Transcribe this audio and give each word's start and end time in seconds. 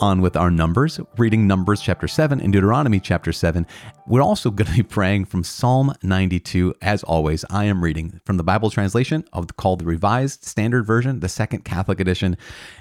on 0.00 0.20
with 0.20 0.36
our 0.36 0.50
numbers, 0.50 1.00
reading 1.16 1.46
Numbers 1.46 1.80
chapter 1.80 2.06
7 2.08 2.40
and 2.40 2.52
Deuteronomy 2.52 3.00
chapter 3.00 3.32
7. 3.32 3.66
We're 4.06 4.22
also 4.22 4.50
going 4.50 4.70
to 4.70 4.76
be 4.76 4.82
praying 4.82 5.26
from 5.26 5.42
Psalm 5.44 5.94
92. 6.02 6.74
As 6.82 7.02
always, 7.02 7.44
I 7.50 7.64
am 7.64 7.82
reading 7.82 8.20
from 8.24 8.36
the 8.36 8.42
Bible 8.42 8.70
translation 8.70 9.24
of 9.32 9.48
the, 9.48 9.54
called 9.54 9.80
the 9.80 9.84
Revised 9.84 10.44
Standard 10.44 10.84
Version, 10.84 11.20
the 11.20 11.28
Second 11.28 11.64
Catholic 11.64 12.00
Edition. 12.00 12.36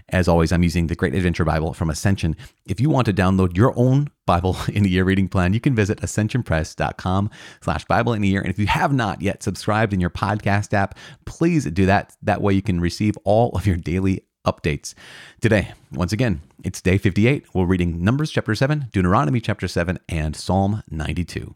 As 0.09 0.27
always, 0.27 0.51
I'm 0.51 0.63
using 0.63 0.87
the 0.87 0.95
Great 0.95 1.15
Adventure 1.15 1.45
Bible 1.45 1.73
from 1.73 1.89
Ascension. 1.89 2.35
If 2.65 2.79
you 2.79 2.89
want 2.89 3.05
to 3.05 3.13
download 3.13 3.55
your 3.55 3.73
own 3.75 4.09
Bible 4.25 4.57
in 4.67 4.85
a 4.85 4.89
year 4.89 5.03
reading 5.03 5.27
plan, 5.27 5.53
you 5.53 5.59
can 5.59 5.75
visit 5.75 6.01
ascensionpress.com 6.01 7.29
slash 7.61 7.85
Bible 7.85 8.13
in 8.13 8.23
a 8.23 8.27
year. 8.27 8.41
And 8.41 8.49
if 8.49 8.59
you 8.59 8.67
have 8.67 8.93
not 8.93 9.21
yet 9.21 9.43
subscribed 9.43 9.93
in 9.93 9.99
your 9.99 10.09
podcast 10.09 10.73
app, 10.73 10.97
please 11.25 11.65
do 11.65 11.85
that. 11.85 12.15
That 12.21 12.41
way 12.41 12.53
you 12.53 12.61
can 12.61 12.79
receive 12.79 13.17
all 13.23 13.51
of 13.51 13.65
your 13.65 13.77
daily 13.77 14.25
updates. 14.45 14.93
Today, 15.41 15.73
once 15.91 16.13
again, 16.13 16.41
it's 16.63 16.81
day 16.81 16.97
58. 16.97 17.53
We're 17.53 17.65
reading 17.65 18.03
Numbers 18.03 18.31
chapter 18.31 18.55
7, 18.55 18.87
Deuteronomy 18.91 19.41
chapter 19.41 19.67
7, 19.67 19.99
and 20.07 20.35
Psalm 20.35 20.83
92. 20.89 21.55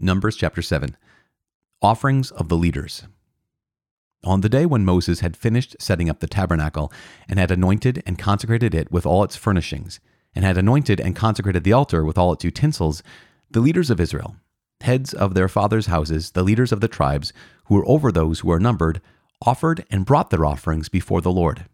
Numbers 0.00 0.36
chapter 0.36 0.62
7 0.62 0.96
Offerings 1.80 2.30
of 2.32 2.48
the 2.48 2.56
Leaders. 2.56 3.04
On 4.24 4.40
the 4.40 4.48
day 4.48 4.66
when 4.66 4.84
Moses 4.84 5.20
had 5.20 5.36
finished 5.36 5.76
setting 5.80 6.08
up 6.08 6.20
the 6.20 6.26
tabernacle, 6.26 6.92
and 7.28 7.38
had 7.38 7.50
anointed 7.50 8.02
and 8.06 8.18
consecrated 8.18 8.74
it 8.74 8.90
with 8.92 9.04
all 9.04 9.24
its 9.24 9.36
furnishings, 9.36 10.00
and 10.34 10.44
had 10.44 10.56
anointed 10.56 11.00
and 11.00 11.16
consecrated 11.16 11.64
the 11.64 11.72
altar 11.72 12.04
with 12.04 12.16
all 12.16 12.32
its 12.32 12.44
utensils, 12.44 13.02
the 13.50 13.60
leaders 13.60 13.90
of 13.90 14.00
Israel, 14.00 14.36
heads 14.80 15.12
of 15.12 15.34
their 15.34 15.48
fathers' 15.48 15.86
houses, 15.86 16.30
the 16.30 16.42
leaders 16.42 16.72
of 16.72 16.80
the 16.80 16.88
tribes, 16.88 17.32
who 17.64 17.74
were 17.74 17.86
over 17.88 18.12
those 18.12 18.40
who 18.40 18.48
were 18.48 18.60
numbered, 18.60 19.00
offered 19.46 19.84
and 19.90 20.06
brought 20.06 20.30
their 20.30 20.44
offerings 20.44 20.88
before 20.88 21.20
the 21.20 21.32
Lord 21.32 21.66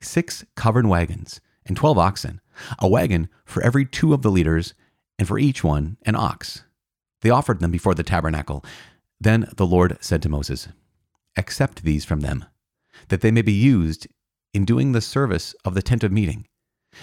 six 0.00 0.44
covered 0.54 0.86
wagons 0.86 1.40
and 1.64 1.76
twelve 1.76 1.98
oxen, 1.98 2.40
a 2.78 2.88
wagon 2.88 3.28
for 3.44 3.62
every 3.62 3.84
two 3.84 4.14
of 4.14 4.22
the 4.22 4.30
leaders, 4.30 4.74
and 5.18 5.26
for 5.26 5.38
each 5.38 5.64
one 5.64 5.96
an 6.02 6.14
ox. 6.14 6.62
They 7.22 7.30
offered 7.30 7.60
them 7.60 7.70
before 7.70 7.94
the 7.94 8.02
tabernacle. 8.02 8.64
Then 9.20 9.48
the 9.56 9.66
Lord 9.66 9.96
said 10.00 10.22
to 10.22 10.28
Moses, 10.28 10.68
Accept 11.36 11.82
these 11.82 12.04
from 12.04 12.20
them, 12.20 12.44
that 13.08 13.20
they 13.20 13.30
may 13.30 13.42
be 13.42 13.52
used 13.52 14.06
in 14.54 14.64
doing 14.64 14.92
the 14.92 15.00
service 15.00 15.54
of 15.64 15.74
the 15.74 15.82
tent 15.82 16.04
of 16.04 16.12
meeting, 16.12 16.46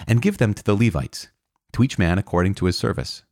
and 0.06 0.22
give 0.22 0.38
them 0.38 0.54
to 0.54 0.62
the 0.62 0.76
Levites, 0.76 1.28
to 1.72 1.82
each 1.82 1.98
man 1.98 2.18
according 2.18 2.54
to 2.54 2.66
his 2.66 2.78
service. 2.78 3.22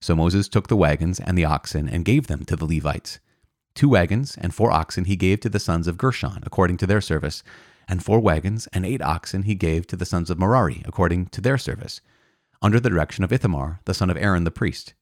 So 0.00 0.16
Moses 0.16 0.48
took 0.48 0.68
the 0.68 0.76
wagons 0.76 1.20
and 1.20 1.36
the 1.36 1.44
oxen 1.44 1.88
and 1.88 2.04
gave 2.04 2.26
them 2.26 2.44
to 2.46 2.56
the 2.56 2.66
Levites 2.66 3.20
Two 3.80 3.88
wagons 3.88 4.36
and 4.36 4.54
four 4.54 4.70
oxen 4.70 5.06
he 5.06 5.16
gave 5.16 5.40
to 5.40 5.48
the 5.48 5.58
sons 5.58 5.88
of 5.88 5.96
Gershon, 5.96 6.42
according 6.42 6.76
to 6.76 6.86
their 6.86 7.00
service, 7.00 7.42
and 7.88 8.04
four 8.04 8.20
wagons 8.20 8.68
and 8.74 8.84
eight 8.84 9.00
oxen 9.00 9.44
he 9.44 9.54
gave 9.54 9.86
to 9.86 9.96
the 9.96 10.04
sons 10.04 10.28
of 10.28 10.38
Merari, 10.38 10.82
according 10.84 11.28
to 11.28 11.40
their 11.40 11.56
service, 11.56 12.02
under 12.60 12.78
the 12.78 12.90
direction 12.90 13.24
of 13.24 13.32
Ithamar, 13.32 13.80
the 13.86 13.94
son 13.94 14.10
of 14.10 14.18
Aaron 14.18 14.44
the 14.44 14.50
priest. 14.50 14.92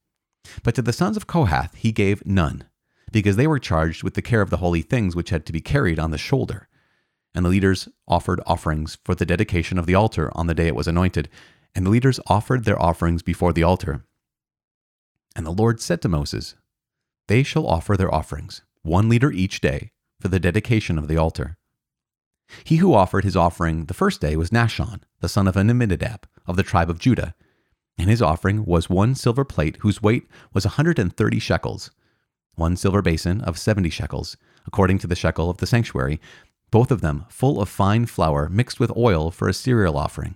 But 0.63 0.75
to 0.75 0.81
the 0.81 0.93
sons 0.93 1.17
of 1.17 1.27
Kohath 1.27 1.75
he 1.75 1.91
gave 1.91 2.25
none, 2.25 2.69
because 3.11 3.35
they 3.35 3.47
were 3.47 3.59
charged 3.59 4.01
with 4.01 4.13
the 4.13 4.21
care 4.21 4.41
of 4.41 4.49
the 4.49 4.63
holy 4.63 4.81
things 4.81 5.13
which 5.13 5.31
had 5.31 5.45
to 5.47 5.51
be 5.51 5.59
carried 5.59 5.99
on 5.99 6.11
the 6.11 6.17
shoulder. 6.17 6.69
And 7.35 7.43
the 7.43 7.49
leaders 7.49 7.89
offered 8.07 8.39
offerings 8.45 8.97
for 9.03 9.13
the 9.13 9.25
dedication 9.25 9.77
of 9.77 9.87
the 9.87 9.95
altar 9.95 10.31
on 10.35 10.47
the 10.47 10.55
day 10.55 10.67
it 10.67 10.75
was 10.75 10.87
anointed, 10.87 11.27
and 11.75 11.85
the 11.85 11.91
leaders 11.91 12.21
offered 12.27 12.63
their 12.63 12.81
offerings 12.81 13.23
before 13.23 13.51
the 13.51 13.63
altar. 13.63 14.05
And 15.35 15.45
the 15.45 15.51
Lord 15.51 15.81
said 15.81 16.01
to 16.03 16.07
Moses, 16.07 16.55
They 17.27 17.43
shall 17.43 17.67
offer 17.67 17.97
their 17.97 18.15
offerings 18.15 18.61
one 18.83 19.09
liter 19.09 19.31
each 19.31 19.61
day, 19.61 19.91
for 20.19 20.27
the 20.27 20.39
dedication 20.39 20.97
of 20.97 21.07
the 21.07 21.17
altar. 21.17 21.57
He 22.63 22.77
who 22.77 22.93
offered 22.93 23.23
his 23.23 23.35
offering 23.35 23.85
the 23.85 23.93
first 23.93 24.21
day 24.21 24.35
was 24.35 24.49
Nahshon, 24.49 25.01
the 25.19 25.29
son 25.29 25.47
of 25.47 25.55
Amminadab, 25.55 26.27
of 26.47 26.55
the 26.55 26.63
tribe 26.63 26.89
of 26.89 26.99
Judah. 26.99 27.35
And 27.97 28.09
his 28.09 28.21
offering 28.21 28.65
was 28.65 28.89
one 28.89 29.13
silver 29.13 29.45
plate 29.45 29.77
whose 29.81 30.01
weight 30.01 30.27
was 30.53 30.65
a 30.65 30.69
130 30.69 31.39
shekels, 31.39 31.91
one 32.55 32.75
silver 32.75 33.01
basin 33.01 33.41
of 33.41 33.59
70 33.59 33.89
shekels, 33.89 34.37
according 34.65 34.97
to 34.99 35.07
the 35.07 35.15
shekel 35.15 35.49
of 35.49 35.57
the 35.57 35.67
sanctuary, 35.67 36.19
both 36.71 36.91
of 36.91 37.01
them 37.01 37.25
full 37.29 37.61
of 37.61 37.69
fine 37.69 38.05
flour 38.05 38.49
mixed 38.49 38.79
with 38.79 38.95
oil 38.95 39.31
for 39.31 39.47
a 39.47 39.53
cereal 39.53 39.97
offering, 39.97 40.35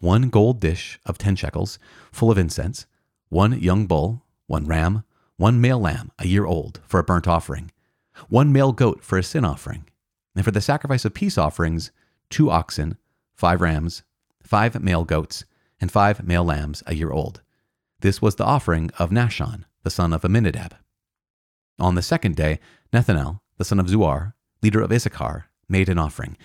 one 0.00 0.30
gold 0.30 0.60
dish 0.60 0.98
of 1.04 1.18
10 1.18 1.36
shekels, 1.36 1.78
full 2.12 2.30
of 2.30 2.38
incense, 2.38 2.86
one 3.28 3.58
young 3.60 3.86
bull, 3.86 4.24
one 4.46 4.66
ram, 4.66 5.04
one 5.38 5.60
male 5.60 5.78
lamb 5.78 6.10
a 6.18 6.26
year 6.26 6.44
old 6.44 6.80
for 6.86 7.00
a 7.00 7.04
burnt 7.04 7.26
offering, 7.26 7.70
one 8.28 8.52
male 8.52 8.72
goat 8.72 9.02
for 9.02 9.16
a 9.16 9.22
sin 9.22 9.44
offering, 9.44 9.88
and 10.34 10.44
for 10.44 10.50
the 10.50 10.60
sacrifice 10.60 11.04
of 11.04 11.14
peace 11.14 11.38
offerings, 11.38 11.90
two 12.28 12.50
oxen, 12.50 12.98
five 13.34 13.60
rams, 13.60 14.02
five 14.42 14.82
male 14.82 15.04
goats, 15.04 15.44
and 15.80 15.92
five 15.92 16.26
male 16.26 16.44
lambs 16.44 16.82
a 16.86 16.94
year 16.94 17.12
old. 17.12 17.40
This 18.00 18.20
was 18.20 18.34
the 18.34 18.44
offering 18.44 18.90
of 18.98 19.10
Nahshon, 19.10 19.64
the 19.84 19.90
son 19.90 20.12
of 20.12 20.24
Amminadab. 20.24 20.74
On 21.78 21.94
the 21.94 22.02
second 22.02 22.34
day, 22.34 22.58
Nethanel, 22.92 23.38
the 23.58 23.64
son 23.64 23.78
of 23.78 23.86
Zuar, 23.86 24.34
leader 24.60 24.80
of 24.80 24.90
Issachar, 24.90 25.46
made 25.68 25.88
an 25.88 25.98
offering. 25.98 26.36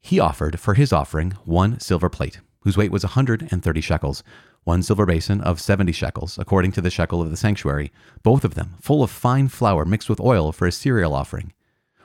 He 0.00 0.18
offered 0.18 0.58
for 0.58 0.74
his 0.74 0.94
offering 0.94 1.32
one 1.44 1.78
silver 1.78 2.08
plate, 2.08 2.40
whose 2.62 2.76
weight 2.76 2.90
was 2.90 3.04
a 3.04 3.08
130 3.08 3.80
shekels, 3.80 4.22
one 4.64 4.82
silver 4.82 5.06
basin 5.06 5.40
of 5.40 5.60
70 5.60 5.92
shekels, 5.92 6.38
according 6.38 6.72
to 6.72 6.80
the 6.80 6.90
shekel 6.90 7.22
of 7.22 7.30
the 7.30 7.36
sanctuary, 7.36 7.92
both 8.22 8.44
of 8.44 8.54
them 8.54 8.74
full 8.80 9.02
of 9.02 9.10
fine 9.10 9.48
flour 9.48 9.84
mixed 9.84 10.08
with 10.08 10.20
oil 10.20 10.52
for 10.52 10.66
a 10.66 10.72
cereal 10.72 11.14
offering, 11.14 11.52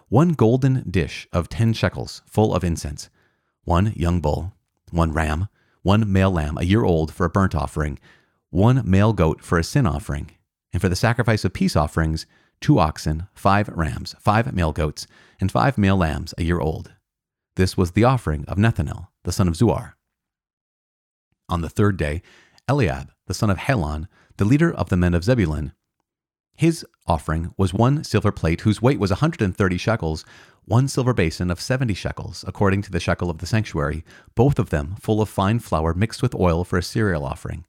one 0.07 0.29
golden 0.29 0.89
dish 0.89 1.27
of 1.33 1.49
10 1.49 1.73
shekels, 1.73 2.21
full 2.25 2.53
of 2.53 2.63
incense, 2.63 3.09
one 3.63 3.91
young 3.95 4.21
bull, 4.21 4.53
one 4.91 5.11
ram, 5.11 5.49
one 5.81 6.11
male 6.11 6.31
lamb 6.31 6.57
a 6.57 6.63
year 6.63 6.83
old 6.83 7.13
for 7.13 7.25
a 7.25 7.29
burnt 7.29 7.53
offering, 7.53 7.99
one 8.49 8.81
male 8.89 9.13
goat 9.13 9.41
for 9.41 9.57
a 9.57 9.63
sin 9.63 9.85
offering, 9.85 10.31
and 10.71 10.81
for 10.81 10.89
the 10.89 10.95
sacrifice 10.95 11.43
of 11.43 11.53
peace 11.53 11.75
offerings, 11.75 12.25
two 12.61 12.79
oxen, 12.79 13.27
five 13.33 13.67
rams, 13.69 14.15
five 14.19 14.53
male 14.53 14.71
goats, 14.71 15.07
and 15.39 15.51
five 15.51 15.77
male 15.77 15.97
lambs 15.97 16.33
a 16.37 16.43
year 16.43 16.59
old. 16.59 16.93
This 17.55 17.75
was 17.75 17.91
the 17.91 18.03
offering 18.03 18.45
of 18.47 18.57
Nethanel, 18.57 19.07
the 19.23 19.31
son 19.31 19.47
of 19.47 19.55
Zuar. 19.55 19.94
On 21.47 21.61
the 21.61 21.69
third 21.69 21.97
day, 21.97 22.21
Eliab, 22.67 23.11
the 23.27 23.33
son 23.33 23.49
of 23.49 23.57
Helon, 23.57 24.07
the 24.37 24.45
leader 24.45 24.73
of 24.73 24.89
the 24.89 24.97
men 24.97 25.13
of 25.13 25.23
Zebulun. 25.23 25.73
His 26.55 26.85
offering 27.05 27.53
was 27.57 27.73
one 27.73 28.03
silver 28.03 28.31
plate 28.31 28.61
whose 28.61 28.81
weight 28.81 28.99
was 28.99 29.11
130 29.11 29.77
shekels, 29.77 30.25
one 30.63 30.87
silver 30.87 31.13
basin 31.13 31.51
of 31.51 31.61
70 31.61 31.93
shekels, 31.93 32.43
according 32.47 32.81
to 32.83 32.91
the 32.91 32.99
shekel 32.99 33.29
of 33.29 33.37
the 33.37 33.45
sanctuary, 33.45 34.03
both 34.33 34.57
of 34.57 34.69
them 34.69 34.95
full 34.99 35.21
of 35.21 35.29
fine 35.29 35.59
flour 35.59 35.93
mixed 35.93 36.21
with 36.21 36.33
oil 36.33 36.63
for 36.63 36.77
a 36.77 36.83
cereal 36.83 37.25
offering, 37.25 37.65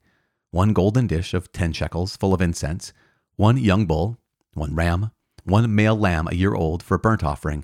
one 0.51 0.73
golden 0.73 1.05
dish 1.05 1.33
of 1.33 1.51
10 1.51 1.73
shekels 1.73 2.15
full 2.15 2.33
of 2.33 2.41
incense, 2.41 2.93
one 3.35 3.57
young 3.57 3.85
bull, 3.85 4.17
one 4.53 4.73
ram, 4.73 5.11
one 5.43 5.73
male 5.75 5.95
lamb 5.95 6.27
a 6.31 6.35
year 6.35 6.55
old 6.55 6.81
for 6.81 6.95
a 6.95 6.99
burnt 6.99 7.23
offering, 7.23 7.63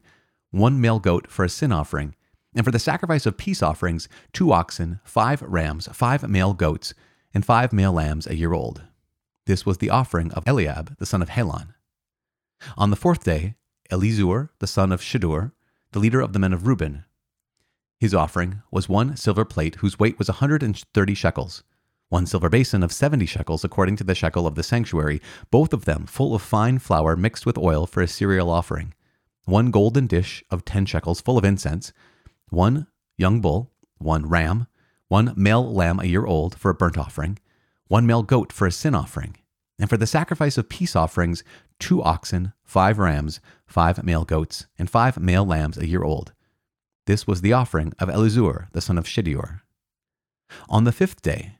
one 0.51 0.79
male 0.79 0.99
goat 0.99 1.31
for 1.31 1.43
a 1.43 1.49
sin 1.49 1.71
offering, 1.71 2.15
and 2.55 2.65
for 2.65 2.71
the 2.71 2.79
sacrifice 2.79 3.25
of 3.25 3.37
peace 3.37 3.63
offerings, 3.63 4.07
two 4.31 4.51
oxen, 4.51 4.99
five 5.03 5.41
rams, 5.41 5.87
five 5.91 6.27
male 6.27 6.53
goats, 6.53 6.93
and 7.33 7.45
five 7.45 7.73
male 7.73 7.93
lambs 7.93 8.27
a 8.27 8.35
year 8.35 8.53
old. 8.53 8.83
This 9.45 9.65
was 9.65 9.79
the 9.79 9.89
offering 9.89 10.31
of 10.33 10.47
Eliab, 10.47 10.97
the 10.97 11.05
son 11.05 11.21
of 11.21 11.29
Helon. 11.29 11.73
On 12.77 12.89
the 12.89 12.95
fourth 12.95 13.23
day, 13.23 13.55
Elizur, 13.91 14.49
the 14.59 14.67
son 14.67 14.91
of 14.91 15.01
Shedeur, 15.01 15.51
the 15.91 15.99
leader 15.99 16.21
of 16.21 16.33
the 16.33 16.39
men 16.39 16.53
of 16.53 16.65
Reuben. 16.65 17.05
His 17.99 18.13
offering 18.13 18.61
was 18.71 18.89
one 18.89 19.15
silver 19.15 19.45
plate 19.45 19.75
whose 19.75 19.99
weight 19.99 20.17
was 20.17 20.29
a 20.29 20.33
130 20.33 21.13
shekels, 21.13 21.63
one 22.09 22.25
silver 22.25 22.49
basin 22.49 22.83
of 22.83 22.91
70 22.91 23.25
shekels 23.25 23.63
according 23.63 23.95
to 23.97 24.03
the 24.03 24.15
shekel 24.15 24.45
of 24.45 24.55
the 24.55 24.63
sanctuary, 24.63 25.21
both 25.51 25.73
of 25.73 25.85
them 25.85 26.05
full 26.05 26.35
of 26.35 26.41
fine 26.41 26.79
flour 26.79 27.15
mixed 27.15 27.45
with 27.45 27.57
oil 27.57 27.85
for 27.85 28.01
a 28.01 28.07
cereal 28.07 28.49
offering, 28.49 28.93
one 29.45 29.71
golden 29.71 30.07
dish 30.07 30.43
of 30.49 30.63
10 30.63 30.85
shekels 30.85 31.21
full 31.21 31.37
of 31.37 31.45
incense, 31.45 31.91
one 32.49 32.87
young 33.17 33.41
bull, 33.41 33.71
one 33.97 34.27
ram, 34.27 34.67
one 35.07 35.33
male 35.35 35.73
lamb 35.73 35.99
a 35.99 36.05
year 36.05 36.25
old 36.25 36.55
for 36.55 36.71
a 36.71 36.75
burnt 36.75 36.97
offering, 36.97 37.39
one 37.87 38.05
male 38.05 38.23
goat 38.23 38.51
for 38.51 38.65
a 38.65 38.71
sin 38.71 38.95
offering, 38.95 39.35
and 39.79 39.89
for 39.89 39.97
the 39.97 40.07
sacrifice 40.07 40.57
of 40.57 40.69
peace 40.69 40.95
offerings, 40.95 41.43
two 41.79 42.01
oxen, 42.01 42.53
five 42.63 42.97
rams, 42.97 43.39
five 43.65 44.03
male 44.03 44.25
goats, 44.25 44.67
and 44.77 44.89
five 44.89 45.19
male 45.19 45.45
lambs 45.45 45.77
a 45.77 45.87
year 45.87 46.03
old. 46.03 46.33
This 47.05 47.27
was 47.27 47.41
the 47.41 47.53
offering 47.53 47.93
of 47.99 48.09
Elizur, 48.09 48.71
the 48.71 48.81
son 48.81 48.97
of 48.97 49.05
Shedeur. 49.05 49.61
On 50.69 50.83
the 50.83 50.91
fifth 50.91 51.21
day, 51.21 51.57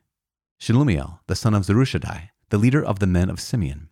Shelumiel, 0.60 1.20
the 1.28 1.36
son 1.36 1.54
of 1.54 1.64
Zurishaddai, 1.64 2.30
the 2.50 2.58
leader 2.58 2.84
of 2.84 3.00
the 3.00 3.08
men 3.08 3.30
of 3.30 3.42
Simeon. 3.42 3.90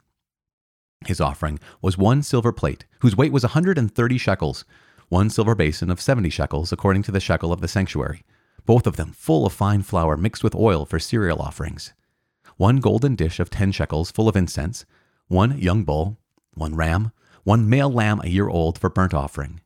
His 1.05 1.19
offering 1.19 1.59
was 1.81 1.97
one 1.97 2.23
silver 2.23 2.51
plate, 2.51 2.85
whose 2.99 3.17
weight 3.17 3.33
was 3.33 3.43
a 3.43 3.47
130 3.47 4.17
shekels, 4.17 4.65
one 5.11 5.29
silver 5.29 5.55
basin 5.55 5.91
of 5.91 5.99
70 5.99 6.29
shekels, 6.29 6.71
according 6.71 7.03
to 7.03 7.11
the 7.11 7.19
shekel 7.19 7.51
of 7.51 7.59
the 7.59 7.67
sanctuary, 7.67 8.23
both 8.65 8.87
of 8.87 8.95
them 8.95 9.11
full 9.11 9.45
of 9.45 9.51
fine 9.51 9.81
flour 9.81 10.15
mixed 10.15 10.41
with 10.41 10.55
oil 10.55 10.85
for 10.85 10.99
cereal 10.99 11.41
offerings, 11.41 11.93
one 12.55 12.77
golden 12.77 13.15
dish 13.15 13.37
of 13.37 13.49
10 13.49 13.73
shekels 13.73 14.09
full 14.09 14.29
of 14.29 14.37
incense, 14.37 14.85
one 15.27 15.57
young 15.57 15.83
bull, 15.83 16.17
one 16.53 16.75
ram, 16.75 17.11
one 17.43 17.67
male 17.67 17.91
lamb 17.91 18.21
a 18.23 18.29
year 18.29 18.47
old 18.47 18.79
for 18.79 18.89
burnt 18.89 19.13
offering, 19.13 19.59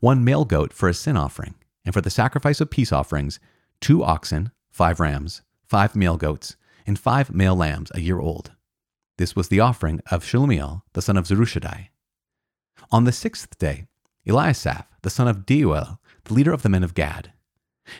one 0.00 0.24
male 0.24 0.44
goat 0.44 0.72
for 0.72 0.88
a 0.88 0.94
sin 0.94 1.16
offering, 1.16 1.54
and 1.84 1.94
for 1.94 2.00
the 2.00 2.10
sacrifice 2.10 2.60
of 2.60 2.68
peace 2.68 2.90
offerings, 2.90 3.38
two 3.80 4.02
oxen, 4.02 4.50
five 4.68 4.98
rams, 4.98 5.42
five 5.64 5.94
male 5.94 6.16
goats, 6.16 6.56
and 6.88 6.98
five 6.98 7.32
male 7.32 7.54
lambs 7.54 7.92
a 7.94 8.00
year 8.00 8.18
old. 8.18 8.50
This 9.16 9.36
was 9.36 9.46
the 9.46 9.60
offering 9.60 10.00
of 10.10 10.24
Shelumiel, 10.24 10.82
the 10.94 11.02
son 11.02 11.16
of 11.16 11.26
Zurishaddai. 11.26 11.90
On 12.90 13.04
the 13.04 13.12
sixth 13.12 13.56
day, 13.60 13.86
Eliasaph, 14.28 14.84
the 15.00 15.10
son 15.10 15.26
of 15.26 15.46
Deuel, 15.46 15.98
the 16.24 16.34
leader 16.34 16.52
of 16.52 16.62
the 16.62 16.68
men 16.68 16.84
of 16.84 16.94
Gad. 16.94 17.32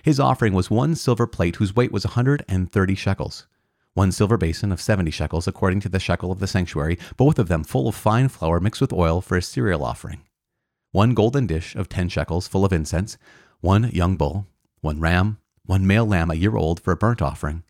His 0.03 0.21
offering 0.21 0.53
was 0.53 0.71
one 0.71 0.95
silver 0.95 1.27
plate 1.27 1.57
whose 1.57 1.75
weight 1.75 1.91
was 1.91 2.05
a 2.05 2.09
130 2.09 2.95
shekels, 2.95 3.47
one 3.95 4.13
silver 4.13 4.37
basin 4.37 4.71
of 4.71 4.81
70 4.81 5.11
shekels 5.11 5.49
according 5.49 5.81
to 5.81 5.89
the 5.89 5.99
shekel 5.99 6.31
of 6.31 6.39
the 6.39 6.47
sanctuary, 6.47 6.99
both 7.17 7.39
of 7.39 7.49
them 7.49 7.65
full 7.65 7.89
of 7.89 7.95
fine 7.95 8.29
flour 8.29 8.61
mixed 8.61 8.83
with 8.83 8.93
oil 8.93 9.23
for 9.23 9.39
a 9.39 9.43
cereal 9.43 9.83
offering, 9.83 10.21
one 10.93 11.15
golden 11.15 11.47
dish 11.47 11.75
of 11.75 11.89
10 11.89 12.11
shekels 12.11 12.47
full 12.47 12.65
of 12.65 12.75
incense, 12.75 13.17
one 13.61 13.91
young 13.91 14.17
bull, 14.17 14.47
one 14.83 15.01
ram, 15.01 15.39
one 15.65 15.87
male 15.87 16.07
lamb 16.07 16.31
a 16.31 16.35
year 16.35 16.57
old 16.57 16.79
for 16.79 16.93
a 16.93 16.97
burnt 16.97 17.23
offering, 17.23 17.63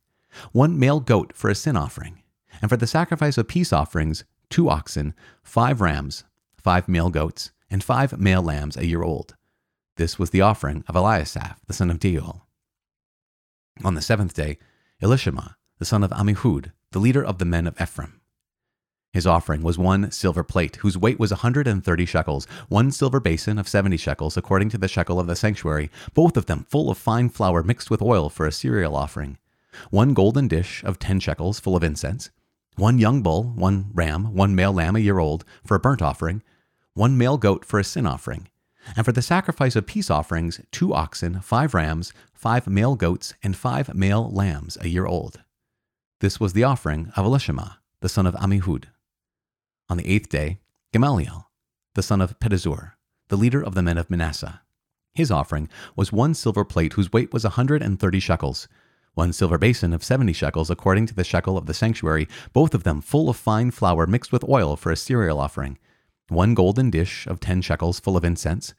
one 0.50 0.76
male 0.76 0.99
goat 0.99 1.32
for 1.32 1.49
a 1.49 1.54
sin 1.54 1.76
offering, 1.76 2.22
and 2.61 2.69
for 2.69 2.76
the 2.76 2.88
sacrifice 2.88 3.38
of 3.38 3.46
peace 3.46 3.72
offerings, 3.72 4.25
two 4.50 4.69
oxen, 4.69 5.14
five 5.44 5.81
rams, 5.81 6.25
five 6.56 6.88
male 6.88 7.08
goats, 7.08 7.52
and 7.70 7.82
five 7.82 8.19
male 8.19 8.43
lambs 8.43 8.76
a 8.76 8.87
year 8.87 9.03
old. 9.03 9.35
This 9.97 10.19
was 10.19 10.31
the 10.31 10.41
offering 10.41 10.85
of 10.88 10.94
Eliasaph, 10.94 11.56
the 11.67 11.73
son 11.73 11.91
of 11.91 11.99
Deuel. 11.99 12.43
On 13.85 13.94
the 13.94 14.03
seventh 14.03 14.35
day, 14.35 14.59
Elishama, 15.03 15.55
the 15.79 15.85
son 15.85 16.03
of 16.03 16.11
Ammihud, 16.11 16.73
the 16.93 16.99
leader 16.99 17.25
of 17.25 17.38
the 17.38 17.44
men 17.44 17.67
of 17.67 17.81
Ephraim. 17.81 18.20
His 19.12 19.26
offering 19.26 19.62
was 19.62 19.79
one 19.79 20.11
silver 20.11 20.44
plate, 20.44 20.76
whose 20.76 20.99
weight 20.99 21.19
was 21.19 21.32
a 21.32 21.37
130 21.37 22.05
shekels, 22.05 22.47
one 22.69 22.91
silver 22.91 23.20
basin 23.20 23.59
of 23.59 23.67
70 23.67 23.97
shekels, 23.97 24.37
according 24.37 24.69
to 24.71 24.79
the 24.79 24.88
shekel 24.88 25.19
of 25.19 25.26
the 25.26 25.35
sanctuary, 25.35 25.91
both 26.14 26.37
of 26.37 26.47
them 26.47 26.67
full 26.69 26.91
of 26.91 26.99
fine 26.99 27.29
flour 27.29 27.62
mixed 27.62 27.91
with 27.91 28.03
oil 28.03 28.29
for 28.29 28.47
a 28.47 28.53
cereal 28.53 28.94
offering, 28.94 29.38
one 29.91 30.12
golden 30.14 30.47
dish 30.47 30.85
of 30.85 30.99
10 30.99 31.21
shekels 31.21 31.59
full 31.59 31.75
of 31.75 31.82
incense, 31.82 32.31
one 32.76 32.99
young 32.99 33.23
bull, 33.23 33.44
one 33.44 33.91
ram, 33.94 34.35
one 34.35 34.55
male 34.55 34.73
lamb 34.73 34.94
a 34.94 35.00
year 35.00 35.19
old 35.19 35.44
for 35.64 35.75
a 35.75 35.81
burnt 35.81 36.03
offering, 36.03 36.43
one 36.99 37.17
male 37.17 37.39
goat 37.39 37.65
for 37.65 37.79
a 37.79 37.85
sin 37.85 38.09
offering, 38.09 38.49
and 38.97 39.05
for 39.05 39.12
the 39.12 39.23
sacrifice 39.23 39.77
of 39.77 39.87
peace 39.87 40.11
offerings, 40.11 40.61
two 40.73 40.93
oxen, 40.93 41.41
five 41.41 41.73
rams, 41.73 42.12
five 42.35 42.67
male 42.67 42.97
goats, 42.97 43.35
and 43.41 43.56
five 43.56 43.95
male 43.95 44.29
lambs 44.29 44.77
a 44.81 44.89
year 44.89 45.06
old. 45.06 45.41
This 46.21 46.41
was 46.41 46.55
the 46.55 46.65
offering 46.65 47.12
of 47.15 47.25
Elishama, 47.25 47.77
the 48.00 48.09
son 48.09 48.27
of 48.27 48.35
Ammihud. 48.35 48.87
On 49.89 49.97
the 49.97 50.09
eighth 50.09 50.29
day, 50.29 50.59
Gamaliel, 50.93 51.49
the 51.95 52.03
son 52.03 52.21
of 52.21 52.37
Pedahzur, 52.41 52.95
the 53.29 53.37
leader 53.37 53.62
of 53.62 53.77
the 53.77 53.83
men 53.83 53.97
of 53.97 54.11
Manasseh. 54.11 54.62
His 55.15 55.31
offering 55.31 55.69
was 55.95 56.12
one 56.12 56.35
silver 56.35 56.65
plate 56.65 56.95
whose 56.95 57.12
weight 57.12 57.33
was 57.33 57.45
a 57.45 57.50
130 57.50 58.19
shekels, 58.19 58.67
one 59.15 59.33
silver 59.33 59.56
basin 59.56 59.93
of 59.93 60.03
70 60.03 60.33
shekels 60.33 60.69
according 60.69 61.06
to 61.06 61.15
the 61.15 61.23
shekel 61.23 61.56
of 61.56 61.67
the 61.67 61.75
sanctuary, 61.75 62.27
both 62.53 62.75
of 62.75 62.83
them 62.83 63.00
full 63.00 63.29
of 63.29 63.37
fine 63.37 63.71
flour 63.71 64.05
mixed 64.05 64.33
with 64.33 64.49
oil 64.49 64.75
for 64.75 64.91
a 64.91 64.97
cereal 64.97 65.39
offering, 65.39 65.79
one 66.28 66.54
golden 66.54 66.90
dish 66.90 67.26
of 67.26 67.40
ten 67.40 67.60
shekels 67.62 68.00
full 68.00 68.16
of 68.16 68.25
incense, 68.25 68.75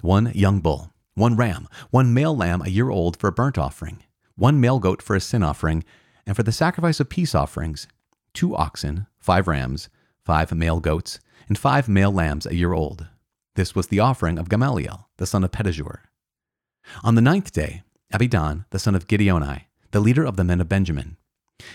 one 0.00 0.32
young 0.34 0.60
bull, 0.60 0.92
one 1.14 1.36
ram, 1.36 1.68
one 1.90 2.14
male 2.14 2.36
lamb 2.36 2.62
a 2.62 2.68
year 2.68 2.90
old 2.90 3.16
for 3.16 3.28
a 3.28 3.32
burnt 3.32 3.58
offering, 3.58 4.02
one 4.36 4.60
male 4.60 4.78
goat 4.78 5.02
for 5.02 5.14
a 5.16 5.20
sin 5.20 5.42
offering, 5.42 5.84
and 6.26 6.36
for 6.36 6.42
the 6.42 6.52
sacrifice 6.52 7.00
of 7.00 7.08
peace 7.08 7.34
offerings, 7.34 7.86
two 8.32 8.56
oxen, 8.56 9.06
five 9.18 9.46
rams, 9.46 9.88
five 10.24 10.52
male 10.52 10.80
goats, 10.80 11.18
and 11.48 11.58
five 11.58 11.88
male 11.88 12.12
lambs 12.12 12.46
a 12.46 12.54
year 12.54 12.72
old. 12.72 13.06
This 13.54 13.74
was 13.74 13.88
the 13.88 14.00
offering 14.00 14.38
of 14.38 14.48
Gamaliel, 14.48 15.08
the 15.18 15.26
son 15.26 15.44
of 15.44 15.50
Pedahzur. 15.50 15.98
On 17.04 17.14
the 17.14 17.20
ninth 17.20 17.52
day, 17.52 17.82
Abidan, 18.12 18.64
the 18.70 18.78
son 18.78 18.94
of 18.94 19.06
Gideoni, 19.06 19.64
the 19.90 20.00
leader 20.00 20.24
of 20.24 20.36
the 20.36 20.44
men 20.44 20.60
of 20.60 20.68
Benjamin, 20.68 21.16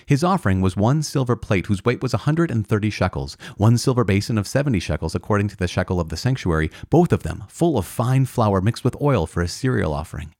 his 0.05 0.23
offering 0.23 0.61
was 0.61 0.75
one 0.75 1.03
silver 1.03 1.35
plate 1.35 1.67
whose 1.67 1.83
weight 1.83 2.01
was 2.01 2.13
a 2.13 2.17
130 2.17 2.89
shekels, 2.89 3.37
one 3.57 3.77
silver 3.77 4.03
basin 4.03 4.37
of 4.37 4.47
70 4.47 4.79
shekels 4.79 5.15
according 5.15 5.47
to 5.49 5.57
the 5.57 5.67
shekel 5.67 5.99
of 5.99 6.09
the 6.09 6.17
sanctuary, 6.17 6.69
both 6.89 7.11
of 7.11 7.23
them 7.23 7.43
full 7.47 7.77
of 7.77 7.85
fine 7.85 8.25
flour 8.25 8.61
mixed 8.61 8.83
with 8.83 9.01
oil 9.01 9.27
for 9.27 9.41
a 9.41 9.47
cereal 9.47 9.93
offering, 9.93 10.33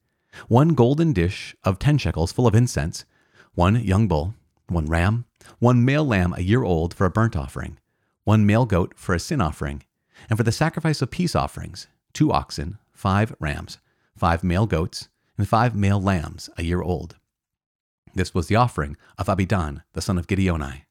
one 0.47 0.69
golden 0.69 1.13
dish 1.13 1.55
of 1.63 1.79
10 1.79 1.97
shekels 1.97 2.31
full 2.31 2.47
of 2.47 2.55
incense, 2.55 3.05
one 3.53 3.83
young 3.83 4.07
bull, 4.07 4.35
one 4.67 4.85
ram, 4.85 5.25
one 5.59 5.83
male 5.83 6.05
lamb 6.05 6.33
a 6.37 6.41
year 6.41 6.63
old 6.63 6.93
for 6.93 7.05
a 7.05 7.09
burnt 7.09 7.35
offering, 7.35 7.77
one 8.23 8.45
male 8.45 8.65
goat 8.65 8.93
for 8.95 9.15
a 9.15 9.19
sin 9.19 9.41
offering, 9.41 9.83
and 10.29 10.37
for 10.37 10.43
the 10.43 10.51
sacrifice 10.51 11.01
of 11.01 11.11
peace 11.11 11.35
offerings, 11.35 11.87
two 12.13 12.31
oxen, 12.31 12.77
five 12.91 13.33
rams, 13.39 13.77
five 14.15 14.43
male 14.43 14.65
goats, 14.65 15.09
and 15.37 15.47
five 15.47 15.75
male 15.75 16.01
lambs 16.01 16.49
a 16.57 16.63
year 16.63 16.81
old. 16.81 17.15
This 18.13 18.33
was 18.33 18.47
the 18.47 18.55
offering 18.55 18.97
of 19.17 19.27
Abidan, 19.27 19.83
the 19.93 20.01
son 20.01 20.17
of 20.17 20.27
Gideoni. 20.27 20.83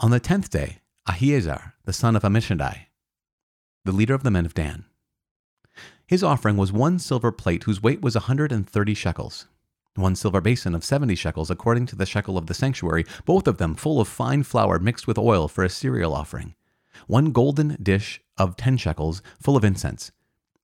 On 0.00 0.10
the 0.10 0.20
tenth 0.20 0.50
day, 0.50 0.78
Ahiezer, 1.08 1.72
the 1.84 1.92
son 1.92 2.16
of 2.16 2.22
Ammishaddai, 2.22 2.86
the 3.84 3.92
leader 3.92 4.14
of 4.14 4.22
the 4.22 4.30
men 4.30 4.46
of 4.46 4.54
Dan. 4.54 4.84
His 6.06 6.22
offering 6.22 6.56
was 6.56 6.72
one 6.72 6.98
silver 6.98 7.32
plate 7.32 7.64
whose 7.64 7.82
weight 7.82 8.00
was 8.00 8.16
a 8.16 8.20
130 8.20 8.94
shekels, 8.94 9.46
one 9.94 10.16
silver 10.16 10.40
basin 10.40 10.74
of 10.74 10.84
70 10.84 11.14
shekels 11.14 11.50
according 11.50 11.86
to 11.86 11.96
the 11.96 12.06
shekel 12.06 12.38
of 12.38 12.46
the 12.46 12.54
sanctuary, 12.54 13.04
both 13.24 13.46
of 13.46 13.58
them 13.58 13.74
full 13.74 14.00
of 14.00 14.08
fine 14.08 14.42
flour 14.42 14.78
mixed 14.78 15.06
with 15.06 15.18
oil 15.18 15.48
for 15.48 15.64
a 15.64 15.68
cereal 15.68 16.14
offering, 16.14 16.54
one 17.06 17.32
golden 17.32 17.76
dish 17.82 18.20
of 18.36 18.56
10 18.56 18.76
shekels 18.76 19.22
full 19.40 19.56
of 19.56 19.64
incense, 19.64 20.12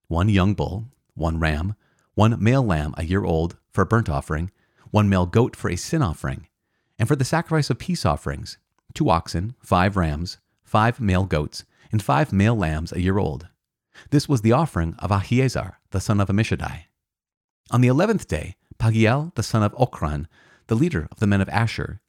one 0.08 0.28
young 0.28 0.54
bull, 0.54 0.86
one 1.14 1.38
ram, 1.38 1.74
one 2.14 2.42
male 2.42 2.62
lamb 2.62 2.94
a 2.96 3.04
year 3.04 3.24
old 3.24 3.56
for 3.70 3.82
a 3.82 3.86
burnt 3.86 4.08
offering, 4.08 4.50
one 4.94 5.08
male 5.08 5.26
goat 5.26 5.56
for 5.56 5.68
a 5.68 5.74
sin 5.74 6.02
offering, 6.02 6.46
and 7.00 7.08
for 7.08 7.16
the 7.16 7.24
sacrifice 7.24 7.68
of 7.68 7.80
peace 7.80 8.06
offerings, 8.06 8.58
two 8.94 9.10
oxen, 9.10 9.56
five 9.58 9.96
rams, 9.96 10.38
five 10.62 11.00
male 11.00 11.24
goats, 11.24 11.64
and 11.90 12.00
five 12.00 12.32
male 12.32 12.54
lambs 12.54 12.92
a 12.92 13.00
year 13.00 13.18
old. 13.18 13.48
This 14.10 14.28
was 14.28 14.42
the 14.42 14.52
offering 14.52 14.94
of 15.00 15.10
Ahiezer, 15.10 15.72
the 15.90 16.00
son 16.00 16.20
of 16.20 16.28
Ammishaddai. 16.28 16.84
On 17.72 17.80
the 17.80 17.88
eleventh 17.88 18.28
day, 18.28 18.54
Pagiel, 18.78 19.34
the 19.34 19.42
son 19.42 19.64
of 19.64 19.74
Ochran, 19.74 20.26
the 20.68 20.76
leader 20.76 21.08
of 21.10 21.18
the 21.18 21.26
men 21.26 21.40
of 21.40 21.48
Asher, 21.48 22.00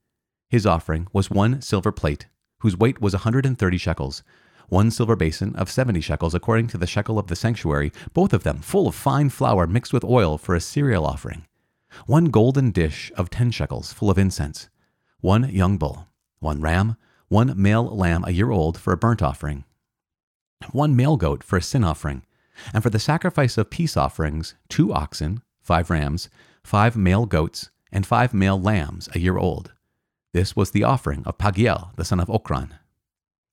his 0.48 0.68
offering 0.68 1.08
was 1.12 1.32
one 1.32 1.64
silver 1.64 1.92
plate, 1.92 2.28
whose 2.60 2.78
weight 2.78 3.02
was 3.02 3.16
a 3.16 3.26
130 3.26 3.78
shekels, 3.80 4.22
one 4.70 4.92
silver 4.92 5.16
basin 5.16 5.56
of 5.56 5.72
70 5.72 6.02
shekels 6.02 6.36
according 6.36 6.68
to 6.68 6.78
the 6.78 6.86
shekel 6.86 7.18
of 7.18 7.26
the 7.28 7.36
sanctuary, 7.36 7.92
both 8.14 8.32
of 8.32 8.44
them 8.44 8.60
full 8.60 8.88
of 8.88 8.94
fine 8.94 9.32
flour 9.32 9.66
mixed 9.66 9.92
with 9.92 10.04
oil 10.04 10.38
for 10.38 10.54
a 10.54 10.62
cereal 10.62 11.04
offering, 11.04 11.48
one 12.06 12.26
golden 12.26 12.72
dish 12.72 13.12
of 13.18 13.30
ten 13.30 13.52
shekels 13.52 13.94
full 13.94 14.10
of 14.10 14.18
incense, 14.18 14.70
one 15.22 15.50
young 15.50 15.78
bull, 15.78 16.08
one 16.40 16.62
ram, 16.62 16.98
one 17.28 17.54
male 17.60 17.86
lamb 17.86 18.24
a 18.26 18.32
year 18.32 18.52
old 18.52 18.78
for 18.78 18.94
a 18.94 18.98
burnt 18.98 19.22
offering, 19.22 19.64
one 20.72 20.96
male 20.96 21.18
goat 21.18 21.44
for 21.44 21.58
a 21.58 21.62
sin 21.62 21.84
offering, 21.84 22.24
and 22.74 22.84
for 22.84 22.90
the 22.90 23.00
sacrifice 23.00 23.58
of 23.58 23.70
peace 23.70 23.98
offerings, 23.98 24.56
two 24.70 24.94
oxen, 24.94 25.42
five 25.62 25.90
rams, 25.90 26.30
five 26.64 26.96
male 26.96 27.26
goats, 27.26 27.70
and 27.92 28.06
five 28.06 28.34
male 28.34 28.60
lambs 28.60 29.10
a 29.14 29.20
year 29.20 29.38
old. 29.38 29.72
This 30.34 30.56
was 30.56 30.72
the 30.72 30.84
offering 30.84 31.24
of 31.26 31.38
Pagiel, 31.38 31.96
the 31.96 32.06
son 32.06 32.20
of 32.20 32.28
Ochran. 32.28 32.72